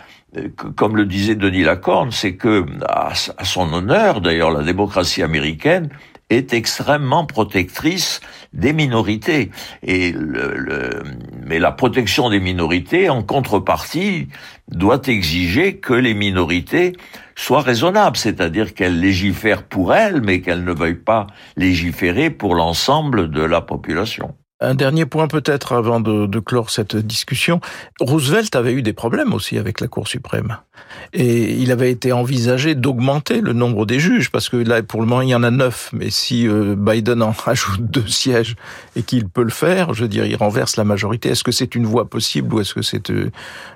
comme 0.75 0.97
le 0.97 1.05
disait 1.05 1.35
Denis 1.35 1.63
Lacorne, 1.63 2.11
c'est 2.11 2.35
que, 2.35 2.65
à 2.87 3.13
son 3.43 3.71
honneur, 3.73 4.21
d'ailleurs, 4.21 4.51
la 4.51 4.63
démocratie 4.63 5.23
américaine 5.23 5.89
est 6.29 6.53
extrêmement 6.53 7.25
protectrice 7.25 8.19
des 8.53 8.73
minorités. 8.73 9.51
Et 9.83 10.11
le, 10.11 11.03
mais 11.45 11.59
la 11.59 11.71
protection 11.71 12.29
des 12.29 12.39
minorités, 12.39 13.09
en 13.09 13.23
contrepartie, 13.23 14.27
doit 14.67 15.01
exiger 15.05 15.77
que 15.77 15.93
les 15.93 16.15
minorités 16.15 16.93
soient 17.35 17.61
raisonnables, 17.61 18.17
c'est-à-dire 18.17 18.73
qu'elles 18.73 18.99
légifèrent 18.99 19.63
pour 19.63 19.93
elles, 19.93 20.21
mais 20.21 20.41
qu'elles 20.41 20.63
ne 20.63 20.73
veuillent 20.73 20.95
pas 20.95 21.27
légiférer 21.55 22.31
pour 22.31 22.55
l'ensemble 22.55 23.29
de 23.29 23.43
la 23.43 23.61
population. 23.61 24.35
Un 24.61 24.73
dernier 24.73 25.05
point 25.05 25.27
peut-être 25.27 25.73
avant 25.73 25.99
de, 25.99 26.27
de, 26.27 26.39
clore 26.39 26.69
cette 26.69 26.95
discussion. 26.95 27.59
Roosevelt 27.99 28.55
avait 28.55 28.71
eu 28.71 28.81
des 28.81 28.93
problèmes 28.93 29.33
aussi 29.33 29.57
avec 29.57 29.81
la 29.81 29.89
Cour 29.89 30.07
suprême. 30.07 30.57
Et 31.11 31.53
il 31.55 31.71
avait 31.73 31.91
été 31.91 32.13
envisagé 32.13 32.73
d'augmenter 32.73 33.41
le 33.41 33.51
nombre 33.51 33.85
des 33.85 33.99
juges, 33.99 34.31
parce 34.31 34.47
que 34.47 34.55
là, 34.55 34.81
pour 34.81 35.01
le 35.01 35.07
moment, 35.07 35.21
il 35.21 35.29
y 35.29 35.35
en 35.35 35.43
a 35.43 35.51
neuf. 35.51 35.89
Mais 35.91 36.09
si 36.09 36.47
euh, 36.47 36.75
Biden 36.77 37.21
en 37.21 37.35
ajoute 37.45 37.81
deux 37.81 38.07
sièges 38.07 38.55
et 38.95 39.03
qu'il 39.03 39.27
peut 39.27 39.43
le 39.43 39.49
faire, 39.49 39.93
je 39.93 40.03
veux 40.03 40.09
dire, 40.09 40.25
il 40.25 40.37
renverse 40.37 40.77
la 40.77 40.85
majorité. 40.85 41.29
Est-ce 41.29 41.43
que 41.43 41.51
c'est 41.51 41.75
une 41.75 41.85
voie 41.85 42.09
possible 42.09 42.53
ou 42.53 42.61
est-ce 42.61 42.73
que 42.73 42.81
c'est 42.81 43.09
euh, 43.09 43.29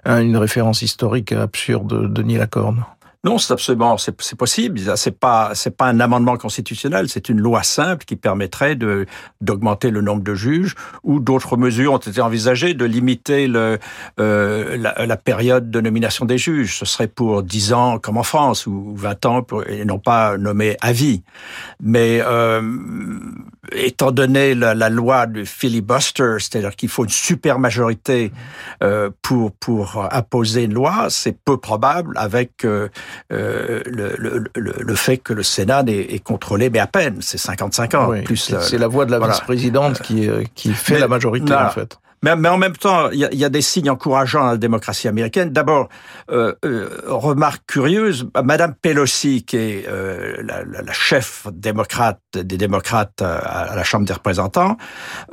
une 0.06 0.38
référence 0.38 0.82
historique 0.82 1.34
absurde 1.34 2.04
de 2.04 2.08
Denis 2.08 2.38
Lacorne? 2.38 2.86
Non, 3.26 3.38
c'est 3.38 3.52
absolument, 3.52 3.98
c'est 3.98 4.14
possible. 4.38 4.80
C'est 4.96 5.20
pas, 5.20 5.52
c'est 5.54 5.76
pas 5.76 5.88
un 5.88 6.00
amendement 6.00 6.38
constitutionnel, 6.38 7.10
c'est 7.10 7.28
une 7.28 7.42
loi 7.42 7.64
simple 7.64 8.06
qui 8.06 8.16
permettrait 8.16 8.78
de 8.78 9.08
d'augmenter 9.42 9.92
le 9.92 10.00
nombre 10.00 10.24
de 10.24 10.34
juges 10.36 10.76
ou 11.04 11.20
d'autres 11.20 11.58
mesures 11.58 11.92
ont 11.92 11.98
été 11.98 12.22
envisagées 12.22 12.74
de 12.74 12.86
limiter 12.86 13.48
le 13.48 13.78
euh, 14.22 14.78
la, 14.78 15.06
la, 15.06 15.18
période 15.18 15.70
de 15.70 15.82
nomination 15.82 16.24
des 16.24 16.38
juges. 16.38 16.78
Ce 16.78 16.86
serait 16.86 17.10
pour 17.10 17.44
10 17.44 17.74
ans 17.74 18.00
comme 18.00 18.16
en 18.16 18.24
France 18.24 18.66
ou 18.68 18.94
20 18.96 19.26
ans 19.26 19.44
pour, 19.44 19.68
et 19.68 19.84
non 19.84 20.00
pas 20.00 20.38
nommé 20.38 20.78
à 20.80 20.94
vie. 20.94 21.22
Mais 21.84 22.22
euh, 22.22 22.62
étant 23.74 24.12
donné 24.12 24.56
la, 24.56 24.74
la, 24.74 24.90
loi 24.90 25.26
du 25.26 25.46
filibuster, 25.46 26.38
c'est-à-dire 26.40 26.74
qu'il 26.74 26.88
faut 26.88 27.04
une 27.04 27.10
super 27.10 27.60
majorité 27.60 28.32
euh, 28.82 29.10
pour 29.22 29.52
pour 29.52 30.08
imposer 30.10 30.64
une 30.64 30.74
loi, 30.74 31.08
c'est 31.10 31.38
peu 31.38 31.58
probable 31.58 32.14
avec 32.18 32.66
euh, 33.32 33.82
le, 33.86 34.16
le, 34.18 34.44
le, 34.56 34.96
fait 34.96 35.18
que 35.18 35.34
le 35.34 35.44
Sénat 35.44 35.84
est, 35.88 36.24
contrôlé, 36.24 36.70
mais 36.70 36.80
à 36.80 36.88
peine, 36.88 37.18
c'est 37.22 37.38
55 37.38 37.94
ans. 37.96 38.12
plus 38.24 38.54
c'est 38.62 38.78
la 38.78 38.88
voix 38.88 39.06
de 39.06 39.12
la 39.12 39.20
vice-présidente 39.20 40.02
qui, 40.02 40.28
euh, 40.28 40.44
qui 40.56 40.74
fait 40.74 41.00
la 41.00 41.08
majorité, 41.08 41.54
en 41.54 41.70
fait. 41.70 41.98
Mais, 42.24 42.36
mais, 42.36 42.50
en 42.50 42.58
même 42.58 42.76
temps, 42.76 43.10
il 43.12 43.20
y, 43.32 43.38
y 43.38 43.46
a, 43.46 43.50
des 43.50 43.62
signes 43.62 43.90
encourageants 43.90 44.46
à 44.46 44.52
la 44.52 44.58
démocratie 44.58 45.08
américaine. 45.08 45.52
D'abord, 45.52 45.90
euh, 46.32 46.54
euh, 46.66 46.90
remarque 47.08 47.64
curieuse, 47.66 48.30
Madame 48.44 48.74
Pelosi, 48.76 49.44
qui 49.44 49.58
est 49.58 49.86
euh, 49.88 50.36
la, 50.44 50.64
la, 50.64 50.92
chef 50.92 51.48
démocrate 51.52 52.20
des 52.34 52.58
démocrates 52.58 53.22
à, 53.22 53.74
la 53.76 53.84
Chambre 53.84 54.06
des 54.06 54.14
représentants, 54.14 54.78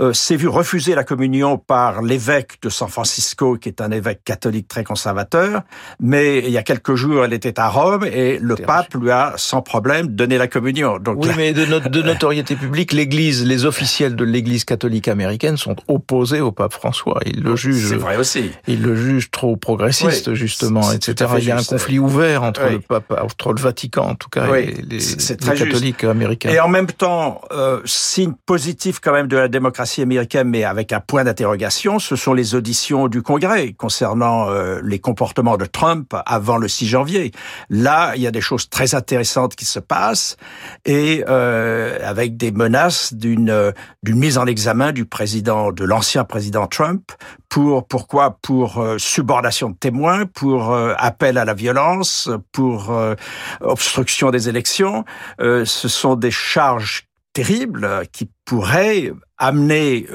euh, 0.01 0.12
s'est 0.12 0.37
vue 0.37 0.49
refuser 0.49 0.94
la 0.94 1.05
communion 1.05 1.59
par 1.59 2.03
l'évêque 2.03 2.59
de 2.62 2.68
San 2.68 2.88
Francisco, 2.88 3.57
qui 3.57 3.68
est 3.68 3.81
un 3.81 3.90
évêque 3.90 4.22
catholique 4.25 4.68
très 4.68 4.85
conservateur. 4.85 5.62
Mais 6.01 6.38
il 6.38 6.51
y 6.51 6.59
a 6.59 6.62
quelques 6.62 6.94
jours, 6.94 7.25
elle 7.25 7.33
était 7.33 7.59
à 7.59 7.68
Rome 7.68 8.05
et 8.05 8.38
le 8.38 8.55
pape 8.55 8.94
lui 8.94 9.11
a 9.11 9.35
sans 9.37 9.62
problème 9.62 10.09
donné 10.09 10.38
la 10.38 10.46
communion. 10.46 10.99
Donc, 10.99 11.18
oui, 11.25 11.31
mais 11.37 11.53
de, 11.53 11.64
de 11.64 12.03
notoriété 12.07 12.55
publique, 12.55 12.92
l'Église, 12.92 13.44
les 13.44 13.64
officiels 13.64 14.14
de 14.14 14.25
l'Église 14.25 14.64
catholique 14.64 15.09
américaine 15.09 15.57
sont 15.57 15.77
opposés 15.88 16.40
au 16.40 16.53
pape 16.53 16.76
François. 16.77 17.21
Il 17.27 17.43
le 17.43 17.57
juge. 17.57 17.89
C'est 17.89 17.97
vrai 17.97 18.17
aussi. 18.17 18.51
Il 18.67 18.83
le 18.83 18.95
juge 18.95 19.31
trop 19.31 19.57
progressiste, 19.57 20.35
justement, 20.35 20.93
etc. 20.93 21.31
Il 21.39 21.45
y 21.45 21.51
a 21.51 21.59
un 21.59 21.62
conflit 21.62 21.99
ouvert 21.99 22.43
entre 22.43 22.69
le 22.69 22.81
pape, 22.81 23.12
entre 23.21 23.53
le 23.53 23.61
Vatican, 23.61 24.11
en 24.11 24.15
tout 24.15 24.29
cas, 24.29 24.55
et 24.57 24.67
les, 24.83 24.99
les 24.99 25.59
catholiques 25.59 26.05
américains. 26.05 26.51
Et 26.51 26.61
en 26.61 26.69
même 26.69 26.87
temps, 26.87 27.41
euh, 27.53 27.81
signe 27.85 28.35
positif 28.47 29.01
quand 29.01 29.12
même 29.12 29.29
de 29.29 29.37
la 29.37 29.49
démocratie 29.49 30.03
américaine, 30.03 30.49
mais 30.49 30.65
avec 30.65 30.93
un 30.93 31.01
point 31.01 31.25
d'interrogation, 31.25 31.99
ce 31.99 32.17
sont 32.17 32.35
les 32.35 32.55
auditions 32.55 33.09
du 33.09 33.23
Congrès 33.23 33.73
concernant 33.73 34.51
euh, 34.51 34.81
les 34.83 34.99
comportements 34.99 35.57
de 35.57 35.67
Trump 35.67 36.15
avant 36.27 36.59
le 36.59 36.69
6 36.69 36.87
janvier. 36.87 37.33
Là, 37.71 38.12
il 38.17 38.23
y 38.23 38.27
a 38.27 38.31
des 38.31 38.41
choses 38.41 38.69
très 38.69 38.95
intéressantes 38.95 39.57
qui 39.57 39.65
se 39.65 39.79
passent 39.79 40.37
et 40.85 41.25
euh, 41.29 41.99
avec 42.03 42.37
des 42.37 42.53
menaces 42.53 43.15
d'une 43.15 43.51
euh, 43.51 43.73
d'une 44.03 44.19
mise 44.19 44.39
en 44.39 44.47
examen 44.47 44.93
du 44.93 45.05
président, 45.05 45.73
de 45.73 45.85
l'ancien 45.85 46.25
président 46.25 46.66
Trump 46.67 47.13
pour 47.49 47.87
pourquoi? 47.87 48.39
Pour 48.43 48.79
euh, 48.79 48.99
subordination 48.99 49.71
de 49.71 49.77
témoins, 49.77 50.27
pour 50.27 50.73
euh, 50.73 50.95
appel 50.99 51.39
à 51.39 51.45
la 51.45 51.55
violence, 51.55 52.29
pour 52.53 52.91
euh, 52.91 53.15
obstruction 53.61 54.31
des 54.31 54.49
élections. 54.49 55.05
ce 55.39 55.65
sont 55.89 56.17
des 56.17 56.31
charges 56.31 57.05
terribles 57.33 58.03
qui 58.13 58.31
pourraient 58.45 59.13
amener 59.39 60.07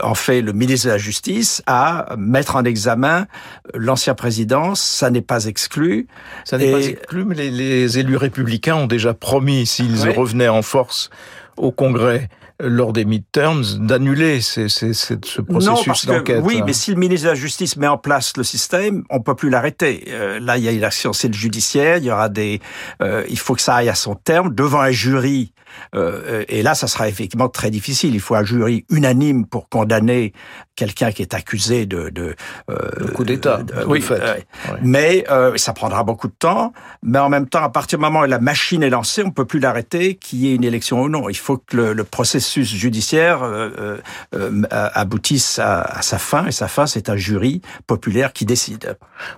en 0.00 0.14
fait 0.14 0.42
le 0.42 0.52
ministre 0.52 0.86
de 0.88 0.92
la 0.92 0.98
Justice 0.98 1.62
à 1.66 2.16
mettre 2.18 2.56
en 2.56 2.64
examen 2.64 3.26
l'ancien 3.74 4.14
président. 4.14 4.74
Ça 4.74 5.10
n'est 5.10 5.22
pas 5.22 5.44
exclu. 5.46 6.08
Ça 6.44 6.58
n'est 6.58 6.72
pas 6.72 6.80
exclu, 6.80 7.24
mais 7.24 7.34
les, 7.34 7.98
élus 7.98 8.16
républicains 8.16 8.74
ont 8.76 8.86
déjà 8.88 9.14
promis, 9.14 9.66
s'ils 9.66 10.10
revenaient 10.10 10.48
en 10.48 10.62
force 10.62 11.10
au 11.56 11.70
Congrès, 11.70 12.28
lors 12.62 12.92
des 12.92 13.04
midterms 13.04 13.64
d'annuler 13.78 14.40
ce 14.40 15.42
processus 15.42 16.06
d'enquête. 16.06 16.42
Oui, 16.44 16.62
mais 16.64 16.72
si 16.72 16.90
le 16.90 16.96
ministre 16.96 17.26
de 17.26 17.30
la 17.30 17.36
Justice 17.36 17.76
met 17.76 17.86
en 17.86 17.98
place 17.98 18.36
le 18.36 18.44
système, 18.44 19.04
on 19.10 19.20
peut 19.20 19.34
plus 19.34 19.50
l'arrêter. 19.50 20.04
Euh, 20.08 20.38
là, 20.40 20.58
il 20.58 20.64
y 20.64 20.68
a 20.68 20.72
une 20.72 20.84
action, 20.84 21.12
c'est 21.12 21.28
le 21.28 21.34
judiciaire. 21.34 21.98
Il 21.98 22.04
y 22.04 22.10
aura 22.10 22.28
des, 22.28 22.60
euh, 23.02 23.24
il 23.28 23.38
faut 23.38 23.54
que 23.54 23.62
ça 23.62 23.76
aille 23.76 23.88
à 23.88 23.94
son 23.94 24.14
terme 24.14 24.54
devant 24.54 24.80
un 24.80 24.90
jury 24.90 25.52
euh, 25.94 26.44
et 26.48 26.62
là, 26.62 26.74
ça 26.74 26.86
sera 26.86 27.08
effectivement 27.08 27.48
très 27.48 27.70
difficile. 27.70 28.14
Il 28.14 28.20
faut 28.20 28.34
un 28.34 28.44
jury 28.44 28.84
unanime 28.90 29.46
pour 29.46 29.68
condamner 29.68 30.32
quelqu'un 30.80 31.12
qui 31.12 31.20
est 31.20 31.34
accusé 31.34 31.84
de, 31.84 32.08
de, 32.08 32.34
euh, 32.70 33.08
coup 33.12 33.24
d'État. 33.24 33.60
Oui, 33.86 34.00
fait. 34.00 34.46
mais 34.82 35.26
euh, 35.30 35.56
ça 35.56 35.74
prendra 35.74 36.04
beaucoup 36.04 36.26
de 36.26 36.36
temps. 36.38 36.72
Mais 37.02 37.18
en 37.18 37.28
même 37.28 37.48
temps, 37.48 37.62
à 37.62 37.68
partir 37.68 37.98
du 37.98 38.04
moment 38.04 38.20
où 38.20 38.24
la 38.24 38.38
machine 38.38 38.82
est 38.82 38.88
lancée, 38.88 39.22
on 39.22 39.30
peut 39.30 39.44
plus 39.44 39.60
l'arrêter, 39.60 40.14
qu'il 40.14 40.38
y 40.38 40.50
ait 40.50 40.54
une 40.54 40.64
élection 40.64 41.02
ou 41.02 41.10
non. 41.10 41.28
Il 41.28 41.36
faut 41.36 41.58
que 41.58 41.76
le, 41.76 41.92
le 41.92 42.04
processus 42.04 42.72
judiciaire 42.72 43.42
euh, 43.42 43.98
euh, 44.34 44.62
aboutisse 44.70 45.58
à, 45.58 45.82
à, 45.82 46.00
sa 46.00 46.16
fin. 46.16 46.46
Et 46.46 46.52
sa 46.52 46.66
fin, 46.66 46.86
c'est 46.86 47.10
un 47.10 47.16
jury 47.16 47.60
populaire 47.86 48.32
qui 48.32 48.46
décide. 48.46 48.96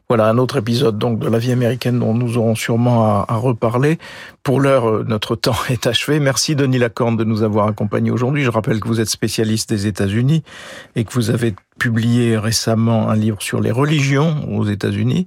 Voilà 0.08 0.28
un 0.28 0.38
autre 0.38 0.58
épisode 0.58 0.96
donc 0.96 1.18
de 1.18 1.28
la 1.28 1.38
vie 1.38 1.50
américaine 1.50 1.98
dont 1.98 2.14
nous 2.14 2.38
aurons 2.38 2.54
sûrement 2.54 3.04
à, 3.04 3.26
à 3.28 3.34
reparler. 3.34 3.98
Pour 4.44 4.60
l'heure, 4.60 5.04
notre 5.04 5.34
temps 5.34 5.56
est 5.70 5.88
achevé. 5.88 6.20
Merci 6.22 6.54
Denis 6.54 6.78
Lacorne 6.78 7.16
de 7.16 7.24
nous 7.24 7.42
avoir 7.42 7.66
accompagnés 7.66 8.12
aujourd'hui. 8.12 8.44
Je 8.44 8.50
rappelle 8.50 8.78
que 8.78 8.86
vous 8.86 9.00
êtes 9.00 9.08
spécialiste 9.08 9.68
des 9.68 9.88
États-Unis 9.88 10.44
et 10.94 11.04
que 11.04 11.12
vous 11.12 11.30
avez 11.30 11.54
publié 11.78 12.38
récemment 12.38 13.10
un 13.10 13.16
livre 13.16 13.42
sur 13.42 13.60
les 13.60 13.72
religions 13.72 14.48
aux 14.56 14.64
États-Unis. 14.64 15.26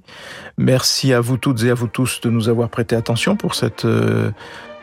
Merci 0.56 1.12
à 1.12 1.20
vous 1.20 1.36
toutes 1.36 1.62
et 1.64 1.70
à 1.70 1.74
vous 1.74 1.86
tous 1.86 2.20
de 2.22 2.30
nous 2.30 2.48
avoir 2.48 2.70
prêté 2.70 2.96
attention 2.96 3.36
pour 3.36 3.54
cette 3.54 3.84
euh, 3.84 4.30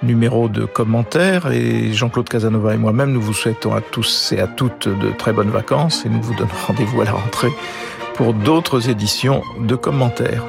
numéro 0.04 0.49
de 0.49 0.65
commentaires 0.65 1.52
et 1.52 1.91
Jean-Claude 1.93 2.30
Casanova 2.30 2.76
et 2.76 2.78
moi-même 2.78 3.12
nous 3.12 3.21
vous 3.21 3.34
souhaitons 3.34 3.73
à 3.73 3.82
tous 3.82 4.34
et 4.34 4.39
à 4.39 4.47
toutes 4.47 4.88
de 4.88 5.12
très 5.17 5.34
bonnes 5.34 5.49
vacances 5.49 6.06
et 6.06 6.10
nous 6.10 6.21
vous 6.21 6.36
donnons 6.36 6.49
rendez-vous 6.67 7.02
à 7.02 7.06
la 7.06 7.13
rentrée 7.13 7.52
pour 8.13 8.36
d'autres 8.36 8.89
éditions 8.89 9.41
de 9.60 9.76
commentaires. 9.76 10.45